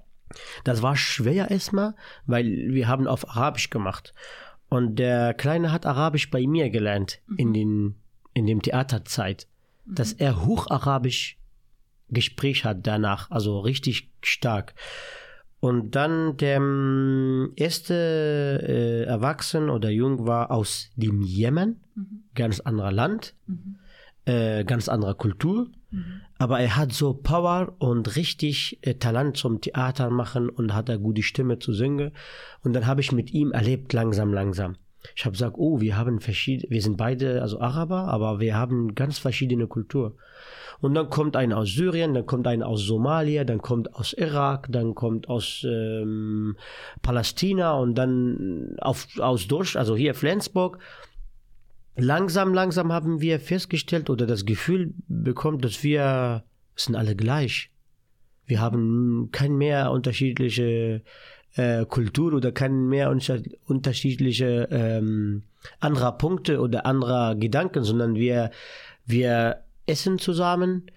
[0.64, 1.96] Das war schwer erstmal,
[2.26, 4.14] weil wir haben auf Arabisch gemacht.
[4.70, 7.38] Und der Kleine hat Arabisch bei mir gelernt mhm.
[7.38, 7.96] in, den,
[8.34, 9.53] in dem Theaterzeit, mhm.
[9.86, 11.38] Dass er Hocharabisch
[12.10, 14.74] Gespräch hat danach, also richtig stark.
[15.60, 17.94] Und dann der ähm, erste
[18.68, 22.24] äh, Erwachsen oder Jung war aus dem Jemen, mhm.
[22.36, 23.78] ganz anderer Land, mhm.
[24.26, 25.70] äh, ganz anderer Kultur.
[25.90, 26.22] Mhm.
[26.38, 31.00] Aber er hat so Power und richtig äh, Talent zum Theater machen und hat eine
[31.00, 32.12] gute Stimme zu singen.
[32.62, 34.76] Und dann habe ich mit ihm erlebt, langsam, langsam.
[35.16, 38.96] Ich habe gesagt, oh, wir haben verschiedene, wir sind beide also Araber, aber wir haben
[38.96, 40.16] ganz verschiedene Kultur.
[40.82, 44.68] Und dann kommt einer aus Syrien, dann kommt einer aus Somalia, dann kommt aus Irak,
[44.70, 46.58] dann kommt aus ähm,
[47.02, 50.80] Palästina und dann auf, aus Deutschland, also hier Flensburg
[51.96, 56.44] langsam, langsam haben wir festgestellt oder das Gefühl bekommen, dass wir
[56.76, 57.70] sind alle gleich.
[58.46, 61.02] Wir haben kein mehr unterschiedliche
[61.56, 65.44] äh, Kultur oder kein mehr unter unterschiedliche ähm,
[65.80, 68.52] anderer Punkte oder anderer Gedanken, sondern wir,
[69.06, 70.88] wir essen zusammen,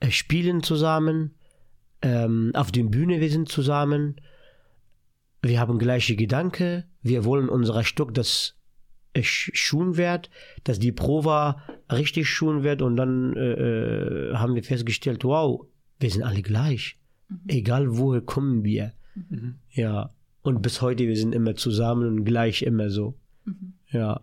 [0.00, 1.34] äh, spielen zusammen,
[2.02, 4.20] ähm, auf der Bühne wir sind zusammen,
[5.42, 8.54] wir haben gleiche Gedanken, wir wollen unser Stück, das
[9.22, 10.30] schon wird,
[10.64, 15.64] dass die Prova richtig schon wird und dann äh, äh, haben wir festgestellt, wow,
[15.98, 16.98] wir sind alle gleich.
[17.28, 17.40] Mhm.
[17.48, 18.92] Egal woher kommen wir.
[19.16, 19.58] Mhm.
[19.70, 20.10] Ja.
[20.42, 23.18] Und bis heute, wir sind immer zusammen und gleich immer so.
[23.44, 23.74] Mhm.
[23.90, 24.20] Ja.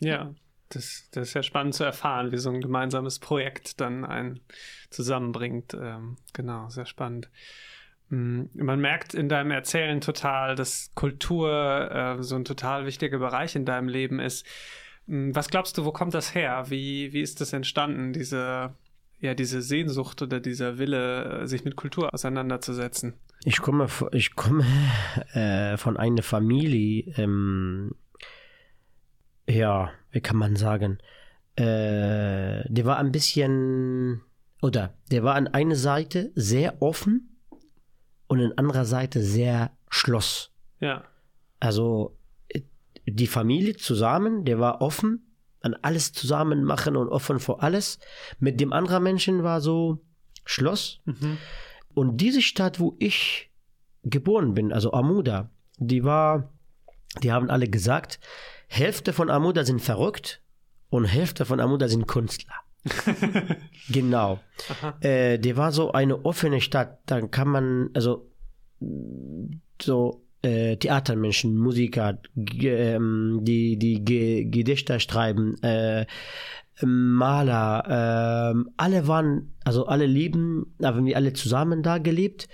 [0.00, 0.34] Ja,
[0.68, 4.40] das, das ist ja spannend zu erfahren, wie so ein gemeinsames Projekt dann einen
[4.90, 5.74] zusammenbringt.
[5.80, 7.30] Ähm, genau, sehr spannend.
[8.08, 13.54] Mm, man merkt in deinem Erzählen total, dass Kultur äh, so ein total wichtiger Bereich
[13.54, 14.46] in deinem Leben ist.
[15.06, 16.64] Mm, was glaubst du, wo kommt das her?
[16.68, 18.74] Wie, wie ist das entstanden, diese,
[19.20, 23.14] ja, diese Sehnsucht oder dieser Wille, sich mit Kultur auseinanderzusetzen?
[23.44, 24.64] Ich komme, ich komme
[25.34, 27.94] äh, von einer Familie, ähm,
[29.46, 30.98] ja, wie kann man sagen,
[31.56, 34.22] äh, der war ein bisschen,
[34.62, 37.38] oder der war an einer Seite sehr offen
[38.28, 40.50] und an anderer Seite sehr Schloss.
[40.80, 41.04] Ja.
[41.60, 42.16] Also
[43.06, 47.98] die Familie zusammen, der war offen an alles zusammen machen und offen vor alles.
[48.38, 50.04] Mit dem anderen Menschen war so
[50.44, 51.00] Schloss.
[51.04, 51.38] Mhm.
[51.94, 53.50] Und diese Stadt, wo ich
[54.02, 56.52] geboren bin, also Amuda, die war,
[57.22, 58.20] die haben alle gesagt,
[58.68, 60.42] Hälfte von Amuda sind verrückt
[60.90, 62.54] und Hälfte von Amuda sind Künstler.
[63.88, 64.40] genau.
[65.00, 66.98] Äh, die war so eine offene Stadt.
[67.06, 68.30] Dann kann man, also
[69.80, 76.06] so äh, Theatermenschen, Musiker, ähm, die die Gedichte schreiben, äh,
[76.82, 82.48] Maler, äh, alle waren, also alle leben, haben wir alle zusammen da gelebt,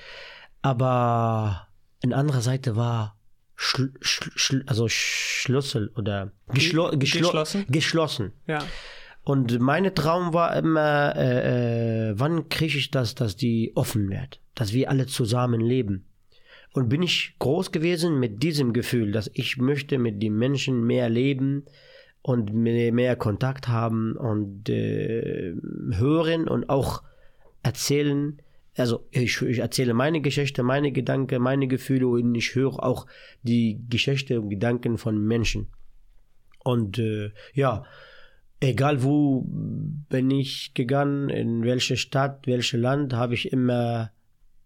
[0.62, 1.68] aber
[2.02, 3.16] in anderer Seite war
[3.56, 7.66] Schl Schl also Schlüssel oder geschlo geschlossen.
[7.68, 8.32] geschlossen.
[8.46, 8.64] Ja.
[9.22, 14.40] Und mein Traum war immer, äh, äh, wann kriege ich das, dass die offen wird,
[14.54, 16.06] dass wir alle zusammen leben.
[16.72, 21.08] Und bin ich groß gewesen mit diesem Gefühl, dass ich möchte mit den Menschen mehr
[21.08, 21.64] leben
[22.22, 25.54] und mehr Kontakt haben und äh,
[25.92, 27.02] hören und auch
[27.62, 28.40] erzählen.
[28.76, 33.06] Also ich, ich, erzähle meine Geschichte, meine Gedanken, meine Gefühle und ich höre auch
[33.42, 35.68] die Geschichte und Gedanken von Menschen.
[36.62, 37.84] Und äh, ja,
[38.60, 44.10] egal wo bin ich gegangen, in welche Stadt, welches Land, habe ich immer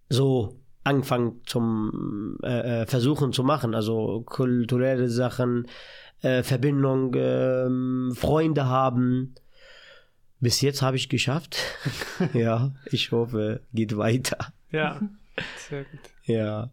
[0.08, 3.74] so angefangen zum äh, äh, Versuchen zu machen.
[3.74, 5.66] Also kulturelle Sachen,
[6.24, 9.34] äh, Verbindung, äh, Freunde haben.
[10.40, 11.58] Bis jetzt habe ich geschafft.
[12.32, 14.52] ja, ich hoffe, geht weiter.
[14.70, 15.00] Ja,
[15.68, 16.00] sehr gut.
[16.24, 16.70] Ja.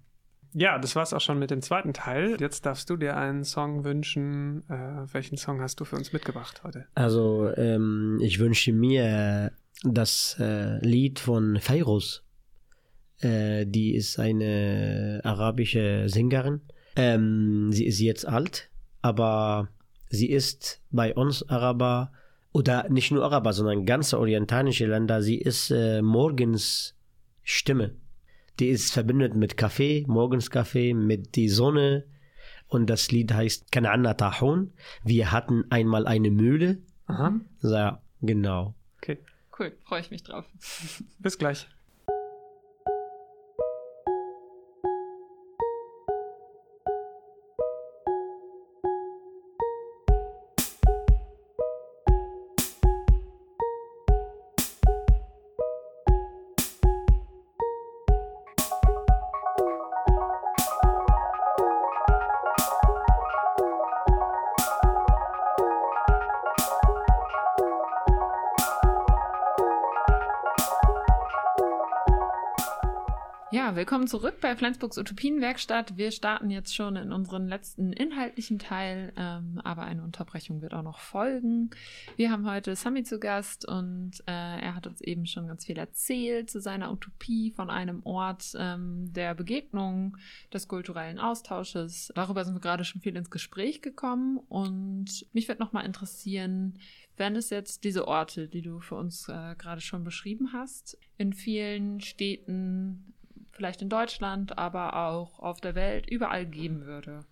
[0.54, 2.36] Ja, das war's auch schon mit dem zweiten Teil.
[2.40, 4.64] Jetzt darfst du dir einen Song wünschen.
[4.70, 6.88] Äh, welchen Song hast du für uns mitgebracht heute?
[6.94, 12.24] Also, ähm, ich wünsche mir das äh, Lied von Feiruz.
[13.20, 16.62] Äh, die ist eine arabische Sängerin.
[16.98, 18.71] Ähm, sie ist jetzt alt,
[19.02, 19.70] aber
[20.10, 22.12] sie ist bei uns Araber
[22.52, 25.22] oder nicht nur Araber, sondern ganze orientalische Länder.
[25.22, 26.96] Sie ist äh, morgens
[27.44, 27.96] Stimme
[28.60, 32.06] Die ist verbindet mit Kaffee, morgens Kaffee, mit die Sonne.
[32.68, 34.74] Und das Lied heißt Kanana Tahun.
[35.04, 36.78] Wir hatten einmal eine Mühle.
[37.08, 37.40] Aha.
[37.62, 38.76] Ja, genau.
[38.98, 39.18] Okay.
[39.58, 40.46] Cool, freue ich mich drauf.
[41.20, 41.68] Bis gleich.
[73.82, 75.98] Willkommen zurück bei Flensburgs Utopienwerkstatt.
[75.98, 80.84] Wir starten jetzt schon in unseren letzten inhaltlichen Teil, ähm, aber eine Unterbrechung wird auch
[80.84, 81.72] noch folgen.
[82.16, 85.80] Wir haben heute Sami zu Gast und äh, er hat uns eben schon ganz viel
[85.80, 90.16] erzählt zu seiner Utopie von einem Ort ähm, der Begegnung,
[90.54, 92.12] des kulturellen Austausches.
[92.14, 96.78] Darüber sind wir gerade schon viel ins Gespräch gekommen und mich würde nochmal interessieren,
[97.18, 101.34] wenn es jetzt diese Orte, die du für uns äh, gerade schon beschrieben hast, in
[101.34, 103.16] vielen Städten
[103.62, 107.26] vielleicht in Deutschland, aber auch auf der Welt überall geben würde.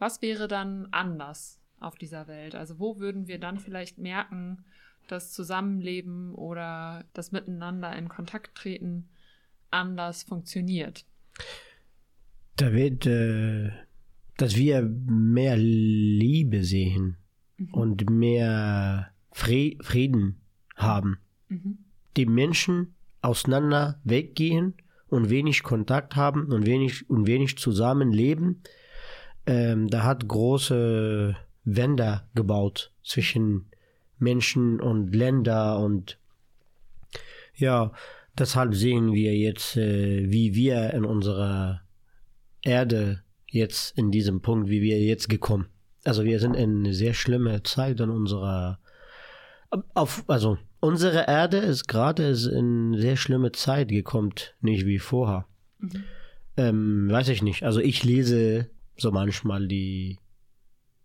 [0.00, 2.56] Was wäre dann anders auf dieser Welt?
[2.56, 4.64] Also wo würden wir dann vielleicht merken,
[5.06, 9.10] dass Zusammenleben oder das Miteinander in Kontakt treten
[9.70, 11.04] anders funktioniert?
[12.56, 13.70] Da wird, äh,
[14.38, 17.16] dass wir mehr Liebe sehen
[17.58, 17.74] mhm.
[17.74, 20.40] und mehr Frieden
[20.74, 21.18] haben.
[21.48, 21.78] Mhm.
[22.16, 24.74] Die Menschen auseinander weggehen
[25.08, 28.62] und wenig Kontakt haben und wenig und wenig zusammenleben.
[29.46, 33.66] Ähm, da hat große Wände gebaut zwischen
[34.18, 36.18] Menschen und Länder und
[37.54, 37.92] ja,
[38.38, 41.82] deshalb sehen wir jetzt, äh, wie wir in unserer
[42.62, 45.68] Erde jetzt in diesem Punkt, wie wir jetzt gekommen.
[46.04, 48.78] Also wir sind in eine sehr schlimme Zeit in unserer
[49.94, 55.46] auf, also unsere Erde ist gerade in sehr schlimme Zeit gekommen, nicht wie vorher.
[55.78, 56.04] Mhm.
[56.56, 57.62] Ähm, weiß ich nicht.
[57.62, 60.18] Also ich lese so manchmal die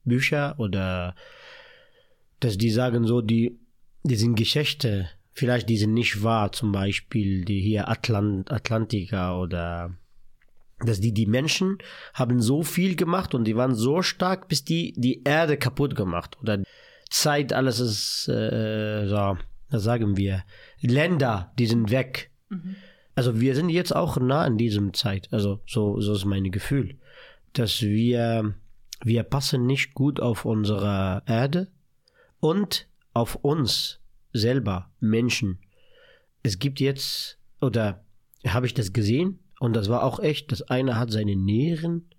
[0.04, 1.16] Bücher oder
[2.40, 3.58] dass die sagen so, die,
[4.04, 9.96] die sind Geschichte, vielleicht die sind nicht wahr, zum Beispiel die hier Atlant, Atlantika oder
[10.80, 11.78] dass die, die Menschen
[12.14, 16.38] haben so viel gemacht und die waren so stark, bis die die Erde kaputt gemacht
[16.42, 16.64] oder
[17.10, 19.38] Zeit, alles ist, äh, so,
[19.74, 20.44] was sagen wir,
[20.82, 22.32] Länder, die sind weg.
[22.50, 22.76] Mhm.
[23.16, 25.28] Also wir sind jetzt auch nah in diesem Zeit.
[25.32, 26.98] Also so, so ist mein Gefühl,
[27.54, 28.56] dass wir,
[29.04, 31.68] wir passen nicht gut auf unsere Erde
[32.40, 34.00] und auf uns
[34.32, 35.60] selber, Menschen.
[36.44, 38.04] Es gibt jetzt, oder
[38.48, 39.40] habe ich das gesehen?
[39.60, 42.10] Und das war auch echt, dass einer hat seine Nieren,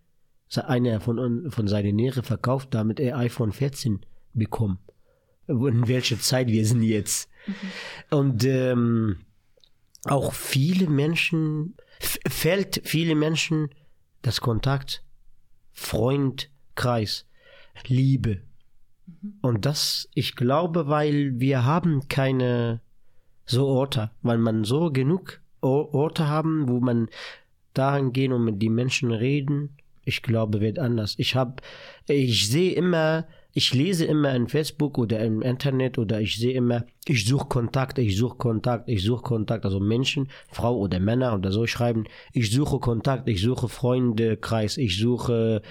[0.56, 4.78] einer von, von seinen Nieren verkauft, damit er iPhone 14 bekommen
[5.46, 7.28] in welcher Zeit wir sind jetzt.
[7.46, 7.54] Mhm.
[8.10, 9.16] Und ähm,
[10.04, 13.70] auch viele Menschen, fällt viele Menschen
[14.22, 15.02] das Kontakt,
[15.72, 17.26] Freund, Kreis,
[17.86, 18.42] Liebe.
[19.06, 19.34] Mhm.
[19.42, 22.80] Und das, ich glaube, weil wir haben keine
[23.46, 27.08] so Orte, weil man so genug Orte haben, wo man
[27.72, 31.14] dahin gehen und mit den Menschen reden, ich glaube, wird anders.
[31.18, 31.62] Ich habe,
[32.06, 36.84] ich sehe immer ich lese immer in Facebook oder im Internet oder ich sehe immer,
[37.06, 39.64] ich suche Kontakt, ich suche Kontakt, ich suche Kontakt.
[39.64, 44.98] Also Menschen, Frau oder Männer oder so schreiben, ich suche Kontakt, ich suche Freundekreis, ich
[44.98, 45.62] suche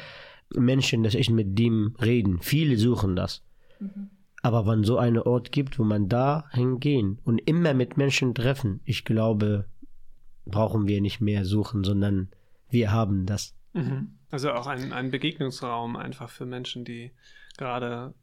[0.55, 2.39] Menschen, dass ich mit dem reden.
[2.41, 3.43] Viele suchen das.
[3.79, 4.09] Mhm.
[4.41, 8.79] Aber wenn so einen Ort gibt, wo man da hingehen und immer mit Menschen treffen,
[8.85, 9.65] ich glaube,
[10.45, 12.29] brauchen wir nicht mehr suchen, sondern
[12.69, 13.55] wir haben das.
[13.73, 14.15] Mhm.
[14.31, 17.11] Also auch ein, ein Begegnungsraum einfach für Menschen, die
[17.57, 18.13] gerade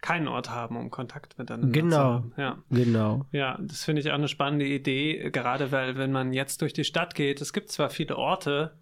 [0.00, 2.32] keinen Ort haben, um Kontakt miteinander genau, zu haben.
[2.36, 3.26] Ja, genau.
[3.32, 6.84] Ja, das finde ich auch eine spannende Idee, gerade weil, wenn man jetzt durch die
[6.84, 8.78] Stadt geht, es gibt zwar viele Orte,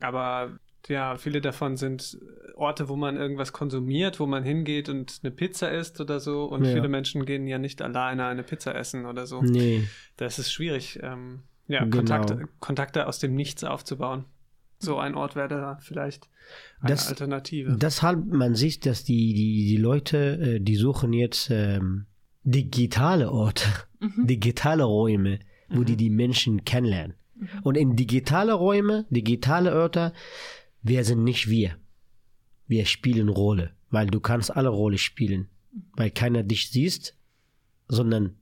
[0.00, 2.18] aber ja, viele davon sind
[2.56, 6.44] Orte, wo man irgendwas konsumiert, wo man hingeht und eine Pizza isst oder so.
[6.44, 6.72] Und ja.
[6.74, 9.40] viele Menschen gehen ja nicht alleine eine Pizza essen oder so.
[9.40, 9.88] Nee.
[10.18, 11.96] Das ist schwierig, ähm, ja, genau.
[11.96, 14.26] Kontakte, Kontakte aus dem Nichts aufzubauen
[14.78, 16.28] so ein Ort wäre da vielleicht
[16.80, 17.76] eine das, Alternative.
[17.76, 22.06] Deshalb, man sieht, dass die, die, die Leute, äh, die suchen jetzt ähm,
[22.42, 23.66] digitale Orte,
[24.00, 24.26] mhm.
[24.26, 25.84] digitale Räume, wo mhm.
[25.86, 27.16] die die Menschen kennenlernen.
[27.34, 27.48] Mhm.
[27.62, 30.12] Und in digitale Räume, digitale Orte,
[30.82, 31.76] wir sind nicht wir.
[32.66, 35.48] Wir spielen Rolle, weil du kannst alle Rolle spielen,
[35.96, 37.16] weil keiner dich siehst,
[37.88, 38.36] sondern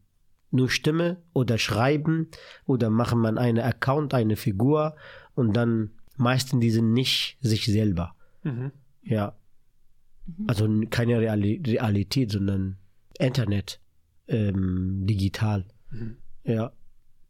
[0.51, 2.29] nur Stimme oder schreiben
[2.67, 4.97] oder machen man einen Account, eine Figur
[5.35, 8.15] und dann meisten die sind nicht sich selber.
[8.43, 8.73] Mhm.
[9.03, 9.37] Ja.
[10.27, 10.45] Mhm.
[10.49, 12.79] Also keine Realität, sondern
[13.19, 13.81] Internet,
[14.29, 15.67] ähm, digital.
[15.91, 16.17] Mhm.
[16.45, 16.73] Ja.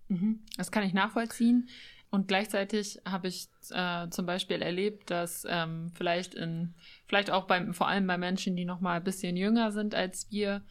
[0.08, 0.40] Mhm.
[0.56, 1.68] Das kann ich nachvollziehen.
[2.10, 6.74] Und gleichzeitig habe ich äh, zum Beispiel erlebt, dass ähm, vielleicht in,
[7.06, 10.30] vielleicht auch beim, vor allem bei Menschen, die noch mal ein bisschen jünger sind als
[10.30, 10.62] wir,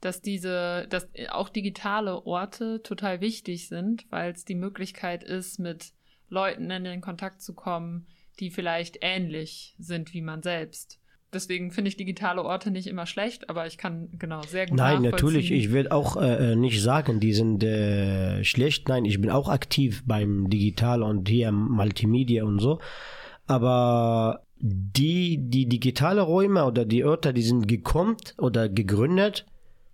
[0.00, 5.93] dass diese, dass auch digitale Orte total wichtig sind, weil es die Möglichkeit ist, mit
[6.28, 8.06] Leuten in den Kontakt zu kommen,
[8.40, 10.98] die vielleicht ähnlich sind wie man selbst.
[11.32, 15.02] Deswegen finde ich digitale Orte nicht immer schlecht, aber ich kann genau sehr gut Nein,
[15.02, 15.50] natürlich.
[15.50, 18.88] Ich will auch äh, äh, nicht sagen, die sind äh, schlecht.
[18.88, 22.78] Nein, ich bin auch aktiv beim Digital und hier Multimedia und so.
[23.46, 29.44] Aber die, die digitale Räume oder die Orte, die sind gekommen oder gegründet,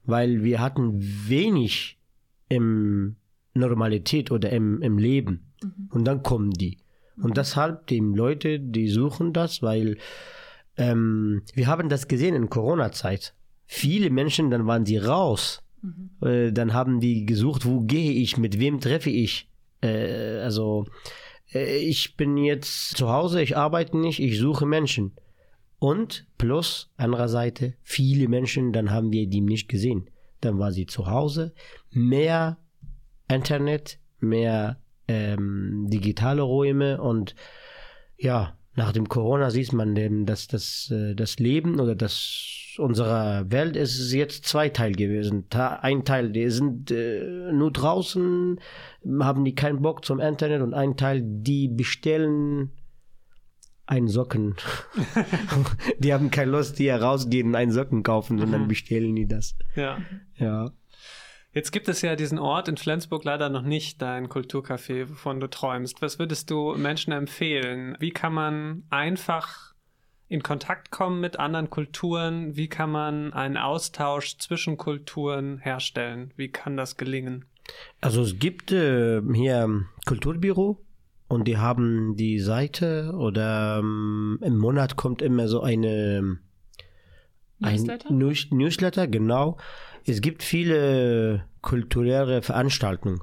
[0.04, 1.98] weil wir hatten wenig
[2.48, 3.16] im
[3.54, 5.52] Normalität oder im, im Leben.
[5.62, 5.88] Mhm.
[5.90, 6.78] Und dann kommen die.
[7.16, 9.98] Und deshalb, die Leute, die suchen das, weil
[10.76, 13.34] ähm, wir haben das gesehen in Corona-Zeit.
[13.66, 15.62] Viele Menschen, dann waren sie raus.
[15.82, 16.10] Mhm.
[16.26, 19.48] Äh, dann haben die gesucht, wo gehe ich, mit wem treffe ich.
[19.82, 20.86] Äh, also
[21.52, 25.12] äh, ich bin jetzt zu Hause, ich arbeite nicht, ich suche Menschen.
[25.78, 30.10] Und plus, anderer Seite, viele Menschen, dann haben wir die nicht gesehen.
[30.40, 31.54] Dann war sie zu Hause.
[31.90, 32.58] Mehr
[33.30, 34.78] Internet, mehr
[35.08, 37.34] ähm, digitale Räume und
[38.16, 43.50] ja, nach dem Corona sieht man denn, dass das, äh, das Leben oder das unserer
[43.50, 45.46] Welt ist jetzt zweiteil gewesen.
[45.50, 48.60] Ein Teil, die sind äh, nur draußen,
[49.20, 52.70] haben die keinen Bock zum Internet und ein Teil, die bestellen
[53.86, 54.54] einen Socken.
[55.98, 58.68] die haben keine Lust, die herausgehen und einen Socken kaufen, sondern mhm.
[58.68, 59.56] bestellen die das.
[59.74, 59.98] Ja.
[60.36, 60.70] Ja.
[61.52, 65.48] Jetzt gibt es ja diesen Ort in Flensburg leider noch nicht, dein Kulturcafé, wovon du
[65.48, 66.00] träumst.
[66.00, 67.96] Was würdest du Menschen empfehlen?
[67.98, 69.74] Wie kann man einfach
[70.28, 72.54] in Kontakt kommen mit anderen Kulturen?
[72.54, 76.32] Wie kann man einen Austausch zwischen Kulturen herstellen?
[76.36, 77.46] Wie kann das gelingen?
[78.00, 80.78] Also es gibt äh, hier Kulturbüro
[81.26, 86.38] und die haben die Seite oder ähm, im Monat kommt immer so eine
[87.60, 88.10] Newsletter?
[88.10, 89.56] ein Newsletter, genau.
[90.06, 93.20] Es gibt viele kulturelle Veranstaltungen.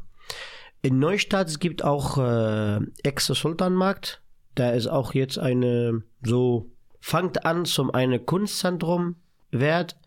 [0.81, 4.21] In Neustadt es gibt auch äh, Ex-Sultanmarkt.
[4.55, 9.15] Da ist auch jetzt eine so fangt an zum eine Kunstzentrum
[9.51, 9.97] wert.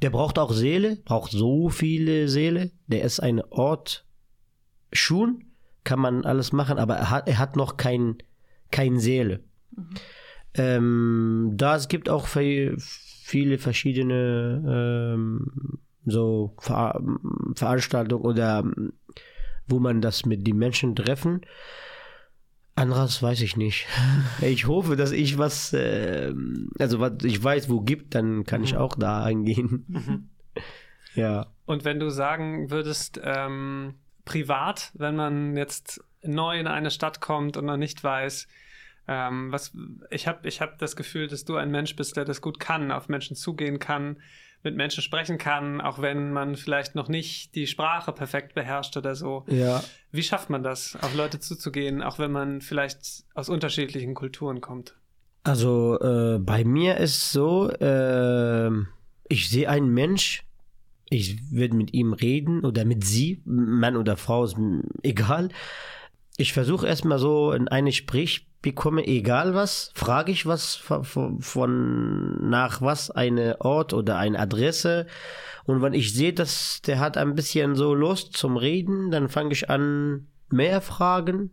[0.00, 2.70] Der braucht auch Seele, braucht so viele Seele.
[2.86, 4.04] Der ist ein Ort
[4.92, 5.44] schon,
[5.84, 8.18] kann man alles machen, aber er hat, er hat noch kein,
[8.70, 9.44] kein Seele.
[9.70, 9.94] Mhm.
[10.54, 17.00] Ähm, da es gibt auch viele verschiedene ähm, so Ver
[17.54, 18.64] Veranstaltungen oder
[19.66, 21.42] wo man das mit den Menschen treffen.
[22.74, 23.86] Anderes weiß ich nicht.
[24.40, 26.32] Ich hoffe, dass ich was, äh,
[26.78, 28.78] also was ich weiß, wo gibt, dann kann ich mhm.
[28.78, 29.84] auch da eingehen.
[29.88, 30.28] Mhm.
[31.14, 31.46] ja.
[31.64, 33.94] Und wenn du sagen würdest, ähm,
[34.24, 38.46] privat, wenn man jetzt neu in eine Stadt kommt und noch nicht weiß,
[39.08, 39.72] ähm, was,
[40.10, 42.92] ich habe ich hab das Gefühl, dass du ein Mensch bist, der das gut kann,
[42.92, 44.18] auf Menschen zugehen kann,
[44.62, 49.14] mit Menschen sprechen kann, auch wenn man vielleicht noch nicht die Sprache perfekt beherrscht oder
[49.14, 49.44] so.
[49.48, 49.82] Ja.
[50.12, 54.94] Wie schafft man das, auf Leute zuzugehen, auch wenn man vielleicht aus unterschiedlichen Kulturen kommt?
[55.44, 58.70] Also äh, bei mir ist so, äh,
[59.28, 60.44] ich sehe einen Mensch,
[61.10, 64.56] ich werde mit ihm reden oder mit sie, Mann oder Frau, ist
[65.02, 65.48] egal.
[66.36, 72.48] Ich versuche erstmal so in eine Sprich bekomme, egal was, frage ich was von, von,
[72.48, 75.06] nach was eine Ort oder eine Adresse.
[75.64, 79.52] Und wenn ich sehe, dass der hat ein bisschen so Lust zum Reden, dann fange
[79.52, 81.50] ich an mehr Fragen.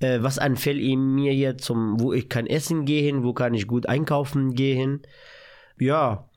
[0.00, 3.66] Äh, was anfällt ihm mir hier zum, wo ich kann essen gehen, wo kann ich
[3.66, 5.02] gut einkaufen gehen.
[5.78, 6.28] Ja,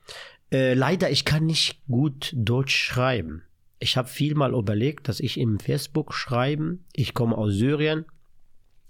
[0.52, 3.42] äh, leider ich kann nicht gut Deutsch schreiben.
[3.78, 6.84] Ich habe viel mal überlegt, dass ich im Facebook schreiben.
[6.92, 8.04] Ich komme aus Syrien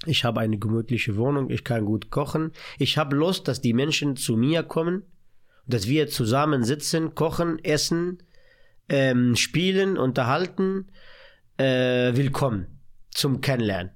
[0.07, 2.53] ich habe eine gemütliche Wohnung, ich kann gut kochen.
[2.79, 5.03] Ich habe Lust, dass die Menschen zu mir kommen,
[5.67, 8.23] dass wir zusammen sitzen, kochen, essen,
[8.89, 10.87] ähm, spielen, unterhalten.
[11.59, 12.79] Äh, willkommen
[13.11, 13.93] zum Kennenlernen.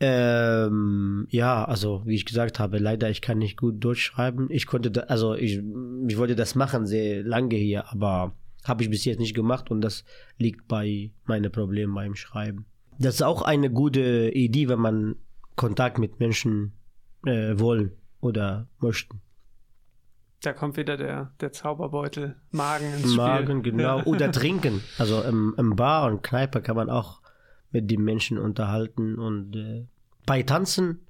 [0.00, 4.48] Ähm, ja, also wie ich gesagt habe, leider ich kann nicht gut durchschreiben.
[4.50, 5.62] Ich konnte, da, also ich,
[6.08, 9.80] ich wollte das machen sehr lange hier, aber habe ich bis jetzt nicht gemacht und
[9.80, 10.04] das
[10.36, 12.66] liegt bei meinen Problemen beim Schreiben.
[12.98, 15.16] Das ist auch eine gute Idee, wenn man
[15.56, 16.72] Kontakt mit Menschen
[17.26, 19.20] äh, wollen oder möchten.
[20.42, 23.16] Da kommt wieder der, der Zauberbeutel Magen ins Spiel.
[23.16, 24.02] Magen, genau.
[24.02, 24.82] Oder trinken.
[24.98, 27.20] Also im, im Bar und Kneipe kann man auch
[27.70, 29.86] mit den Menschen unterhalten und äh,
[30.26, 31.00] bei Tanzen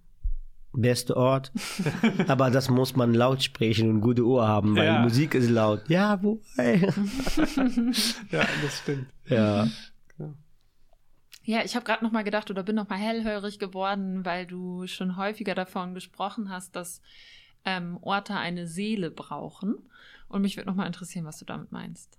[0.73, 1.53] beste Ort.
[2.29, 4.99] Aber das muss man laut sprechen und gute Ohr haben, weil ja.
[4.99, 5.83] die Musik ist laut.
[5.89, 6.41] Ja, wo?
[6.57, 6.91] ja,
[8.31, 9.07] das stimmt.
[9.27, 9.67] Ja.
[11.45, 14.87] Ja, ich habe gerade noch mal gedacht oder bin noch mal hellhörig geworden, weil du
[14.87, 17.03] schon häufiger davon gesprochen hast, dass
[17.65, 19.77] ähm, Orte eine Seele brauchen.
[20.29, 22.19] Und mich würde noch mal interessieren, was du damit meinst.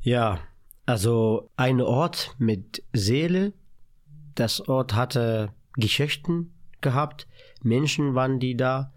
[0.00, 0.40] Ja,
[0.84, 3.52] also ein Ort mit Seele.
[4.34, 7.26] Das Ort hatte Geschichten gehabt,
[7.62, 8.92] Menschen waren die da,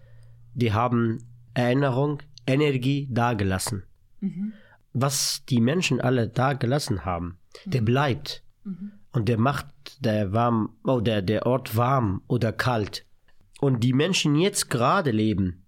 [0.54, 1.18] die haben
[1.54, 3.84] Erinnerung, Energie dagelassen.
[4.20, 4.52] Mhm.
[4.92, 7.70] Was die Menschen alle dagelassen haben, mhm.
[7.70, 8.42] der bleibt.
[8.64, 8.92] Mhm.
[9.12, 9.66] Und der macht
[10.04, 13.06] der warm oder der Ort warm oder kalt.
[13.60, 15.66] Und die Menschen jetzt gerade leben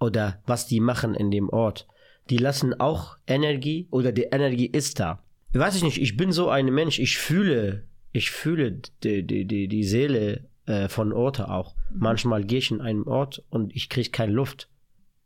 [0.00, 1.86] oder was die machen in dem Ort,
[2.28, 5.22] die lassen auch Energie oder die Energie ist da.
[5.52, 9.68] Weiß ich nicht, ich bin so ein Mensch, ich fühle, ich fühle die, die, die,
[9.68, 11.74] die Seele äh, von Orte auch.
[11.90, 11.98] Mhm.
[11.98, 14.68] Manchmal gehe ich in einen Ort und ich kriege keine Luft.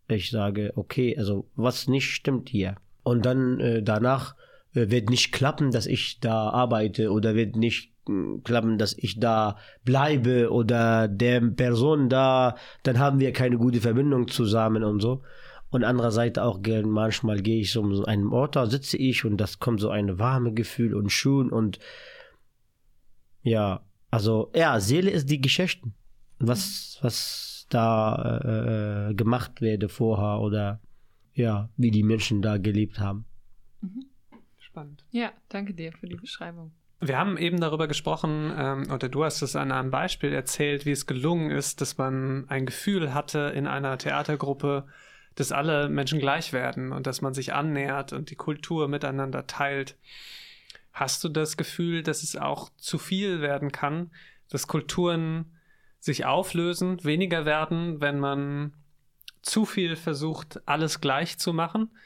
[0.09, 2.77] Ich sage, okay, also was nicht stimmt hier.
[3.03, 4.35] Und dann äh, danach
[4.77, 9.57] wird nicht klappen, dass ich da arbeite oder wird nicht äh, klappen, dass ich da
[9.85, 15.23] bleibe oder der Person da, dann haben wir keine gute Verbindung zusammen und so.
[15.71, 19.59] Und andererseits auch manchmal gehe ich so um einen Ort, da sitze ich und das
[19.59, 21.79] kommt so ein warme Gefühl und schön und
[23.43, 25.95] ja, also, ja, Seele ist die Geschichten.
[26.39, 30.81] Was, was da äh, äh, gemacht werde vorher oder
[31.35, 33.25] ja, wie die Menschen da gelebt haben.
[33.81, 34.07] Mhm.
[34.77, 35.07] Spannend.
[35.11, 36.71] Ja, danke dir für die Beschreibung.
[37.01, 40.91] Wir haben eben darüber gesprochen, ähm, oder du hast es an einem Beispiel erzählt, wie
[40.91, 44.87] es gelungen ist, dass man ein Gefühl hatte in einer Theatergruppe,
[45.35, 49.97] dass alle Menschen gleich werden und dass man sich annähert und die Kultur miteinander teilt.
[50.93, 54.11] Hast du das Gefühl, dass es auch zu viel werden kann,
[54.51, 55.57] dass Kulturen
[56.01, 58.75] sich auflösen, weniger werden, wenn man
[59.41, 61.97] zu viel versucht, alles gleich zu machen?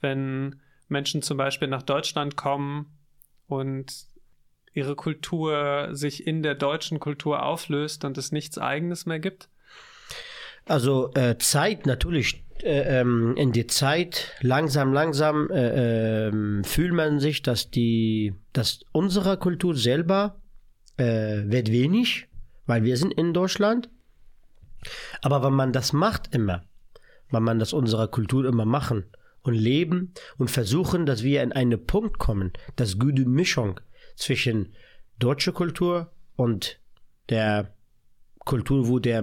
[0.00, 0.60] Wenn
[0.90, 2.86] Menschen zum Beispiel nach Deutschland kommen
[3.46, 3.92] und
[4.72, 9.48] ihre Kultur sich in der deutschen Kultur auflöst und es nichts Eigenes mehr gibt?
[10.66, 17.18] Also äh, Zeit natürlich äh, ähm, in die Zeit langsam, langsam äh, äh, fühlt man
[17.18, 20.36] sich, dass die, dass unsere Kultur selber
[20.96, 22.28] äh, wird wenig,
[22.66, 23.88] weil wir sind in Deutschland.
[25.22, 26.62] Aber wenn man das macht immer,
[27.30, 29.04] wenn man das unserer Kultur immer machen
[29.42, 33.80] und leben und versuchen, dass wir in einen Punkt kommen, dass gute Mischung
[34.16, 34.74] zwischen
[35.18, 36.80] deutscher Kultur und
[37.28, 37.74] der
[38.44, 39.22] Kultur, wo der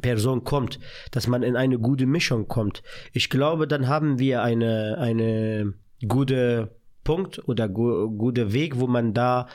[0.00, 0.78] Person kommt,
[1.10, 2.82] dass man in eine gute Mischung kommt.
[3.12, 5.74] Ich glaube, dann haben wir eine, eine
[6.06, 9.48] gute Punkt oder gu gute Weg, wo man da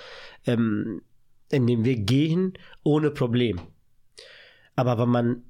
[0.46, 1.02] ähm,
[1.50, 2.54] in den Weg gehen
[2.84, 3.62] ohne Problem.
[4.76, 5.44] Aber wenn man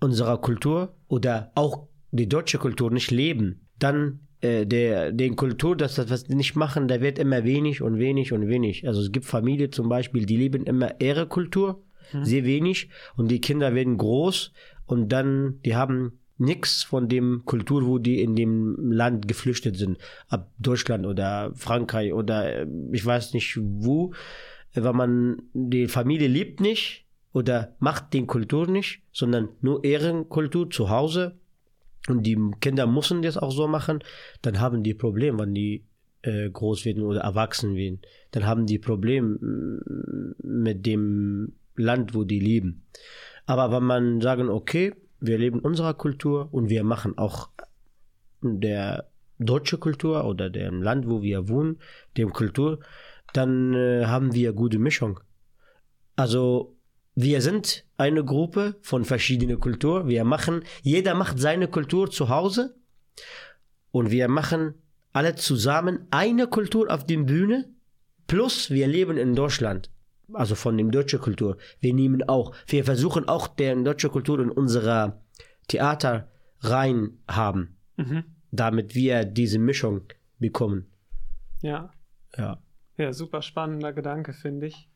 [0.00, 5.94] unserer Kultur oder auch die deutsche Kultur nicht leben, dann äh, der den Kultur, dass
[5.94, 8.86] das was nicht machen, da wird immer wenig und wenig und wenig.
[8.86, 12.24] Also es gibt Familien zum Beispiel, die leben immer ihre Kultur mhm.
[12.24, 14.52] sehr wenig und die Kinder werden groß
[14.86, 19.98] und dann, die haben nichts von dem Kultur, wo die in dem Land geflüchtet sind,
[20.28, 24.12] ab Deutschland oder Frankreich oder äh, ich weiß nicht wo,
[24.74, 30.90] weil man die Familie liebt nicht oder macht den Kultur nicht, sondern nur Ehrenkultur zu
[30.90, 31.38] Hause
[32.08, 34.00] und die Kinder müssen das auch so machen,
[34.42, 35.84] dann haben die Probleme, wenn die
[36.22, 38.00] äh, groß werden oder erwachsen werden.
[38.30, 39.38] Dann haben die Probleme
[40.42, 42.82] mit dem Land, wo die leben.
[43.46, 47.48] Aber wenn man sagen, okay, wir leben unserer Kultur und wir machen auch
[48.42, 51.78] der deutsche Kultur oder dem Land, wo wir wohnen,
[52.16, 52.80] dem Kultur,
[53.32, 55.20] dann äh, haben wir gute Mischung.
[56.16, 56.76] Also
[57.14, 60.08] wir sind eine Gruppe von verschiedenen Kulturen.
[60.08, 62.76] Wir machen, jeder macht seine Kultur zu Hause
[63.90, 64.74] und wir machen
[65.12, 67.70] alle zusammen eine Kultur auf der Bühne.
[68.26, 69.90] Plus wir leben in Deutschland
[70.32, 71.56] also von dem deutschen Kultur.
[71.80, 75.20] Wir nehmen auch, wir versuchen auch der deutsche Kultur in unserer
[75.68, 76.28] Theater
[76.60, 78.24] rein haben, mhm.
[78.50, 80.02] damit wir diese Mischung
[80.38, 80.86] bekommen.
[81.62, 81.92] Ja.
[82.36, 82.58] Ja.
[82.96, 84.88] Ja, super spannender Gedanke, finde ich.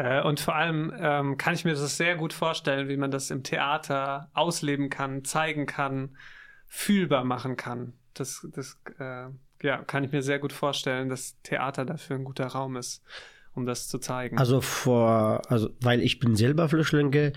[0.00, 3.30] Äh, und vor allem ähm, kann ich mir das sehr gut vorstellen, wie man das
[3.30, 6.16] im Theater ausleben kann, zeigen kann,
[6.66, 7.92] fühlbar machen kann.
[8.14, 9.26] Das, das äh,
[9.62, 13.02] ja, kann ich mir sehr gut vorstellen, dass Theater dafür ein guter Raum ist
[13.52, 14.38] um das zu zeigen?
[14.38, 17.32] Also vor, also weil ich bin selber Flüchtlinge,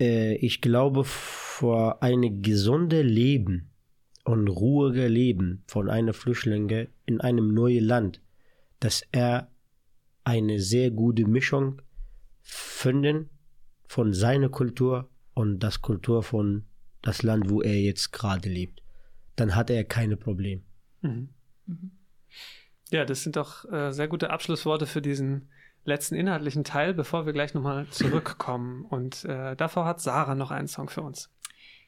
[0.00, 3.70] äh, ich glaube vor eine gesunde Leben
[4.24, 8.20] und ruhige Leben von einem Flüchtling in einem neuen Land,
[8.80, 9.50] dass er
[10.24, 11.80] eine sehr gute Mischung
[12.48, 13.30] finden
[13.86, 16.66] von seiner Kultur und das Kultur von
[17.02, 18.82] das Land, wo er jetzt gerade lebt.
[19.36, 20.62] Dann hat er keine Probleme.
[21.02, 21.28] Mhm.
[21.66, 21.90] Mhm.
[22.90, 25.50] Ja, das sind doch äh, sehr gute Abschlussworte für diesen
[25.84, 28.84] letzten inhaltlichen Teil, bevor wir gleich nochmal zurückkommen.
[28.86, 31.30] Und äh, davor hat Sarah noch einen Song für uns.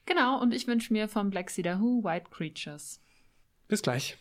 [0.06, 3.02] Genau, und ich wünsche mir von Black Cedar Who White Creatures.
[3.68, 4.18] Bis gleich.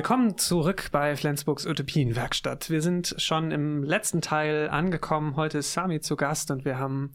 [0.00, 2.70] Willkommen zurück bei Flensburgs Utopienwerkstatt.
[2.70, 5.36] Wir sind schon im letzten Teil angekommen.
[5.36, 7.12] Heute ist Sami zu Gast und wir haben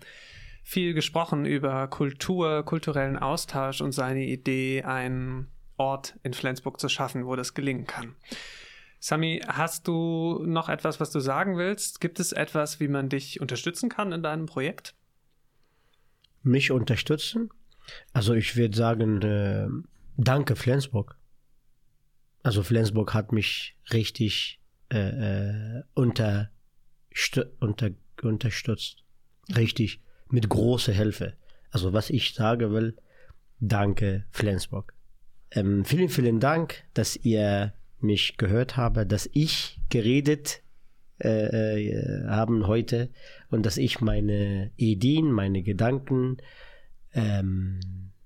[0.61, 7.25] viel gesprochen über Kultur, kulturellen Austausch und seine Idee, einen Ort in Flensburg zu schaffen,
[7.25, 8.13] wo das gelingen kann.
[8.99, 11.99] Sami, hast du noch etwas, was du sagen willst?
[11.99, 14.93] Gibt es etwas, wie man dich unterstützen kann in deinem Projekt?
[16.43, 17.49] Mich unterstützen?
[18.13, 19.69] Also ich würde sagen, äh,
[20.17, 21.17] danke Flensburg.
[22.45, 24.59] Also Flensburg hat mich richtig
[24.93, 24.99] äh,
[25.79, 26.51] äh, unter,
[27.59, 27.89] unter,
[28.21, 29.03] unterstützt.
[29.57, 29.99] Richtig.
[30.29, 31.33] Mit großer Hilfe.
[31.71, 32.97] Also was ich sagen will,
[33.59, 34.93] danke Flensburg.
[35.49, 40.61] Ähm, vielen, vielen Dank, dass ihr mich gehört habt, dass ich geredet
[41.19, 43.09] äh, äh, haben heute
[43.49, 46.37] und dass ich meine Ideen, meine Gedanken
[47.11, 47.79] ähm,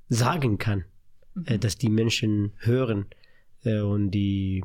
[0.09, 0.83] sagen kann,
[1.35, 1.45] mhm.
[1.45, 3.05] äh, dass die Menschen hören
[3.63, 4.63] äh, und die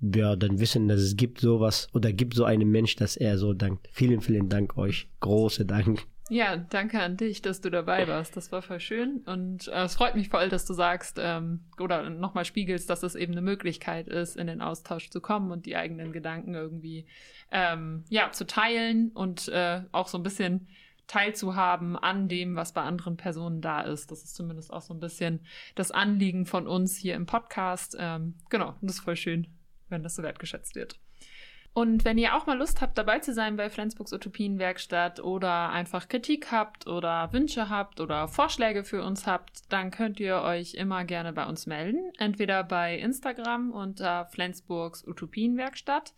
[0.00, 3.52] ja dann wissen, dass es gibt sowas oder gibt so einen Mensch, dass er so
[3.52, 3.88] dankt.
[3.92, 5.08] Vielen, vielen Dank euch.
[5.20, 6.06] Große Dank.
[6.30, 8.36] Ja, danke an dich, dass du dabei warst.
[8.36, 9.22] Das war voll schön.
[9.24, 13.14] Und äh, es freut mich voll, dass du sagst ähm, oder nochmal spiegelst, dass es
[13.14, 17.06] eben eine Möglichkeit ist, in den Austausch zu kommen und die eigenen Gedanken irgendwie
[17.50, 20.68] ähm, ja, zu teilen und äh, auch so ein bisschen
[21.08, 24.12] teilzuhaben an dem, was bei anderen Personen da ist.
[24.12, 25.40] Das ist zumindest auch so ein bisschen
[25.74, 27.96] das Anliegen von uns hier im Podcast.
[27.98, 29.48] Ähm, genau, und das ist voll schön,
[29.88, 31.00] wenn das so wertgeschätzt wird.
[31.74, 36.08] Und wenn ihr auch mal Lust habt, dabei zu sein bei Flensburgs Utopienwerkstatt oder einfach
[36.08, 41.04] Kritik habt oder Wünsche habt oder Vorschläge für uns habt, dann könnt ihr euch immer
[41.04, 42.10] gerne bei uns melden.
[42.18, 46.14] Entweder bei Instagram unter Flensburgs Utopienwerkstatt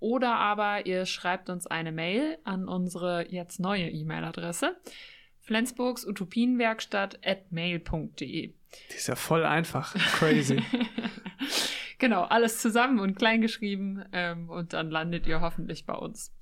[0.00, 4.76] oder aber ihr schreibt uns eine Mail an unsere jetzt neue E-Mail-Adresse
[5.40, 8.16] Flensburgs Utopienwerkstatt at mail.de.
[8.20, 9.94] Die ist ja voll einfach.
[9.94, 10.60] Crazy.
[11.98, 16.32] genau, alles zusammen und kleingeschrieben ähm, und dann landet ihr hoffentlich bei uns.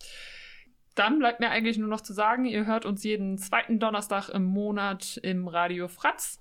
[0.95, 4.45] Dann bleibt mir eigentlich nur noch zu sagen, ihr hört uns jeden zweiten Donnerstag im
[4.45, 6.41] Monat im Radio Fratz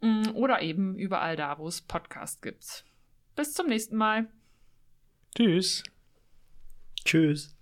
[0.00, 2.84] mm, oder eben überall da, wo es Podcast gibt.
[3.36, 4.26] Bis zum nächsten Mal.
[5.36, 5.84] Tschüss.
[7.04, 7.55] Tschüss.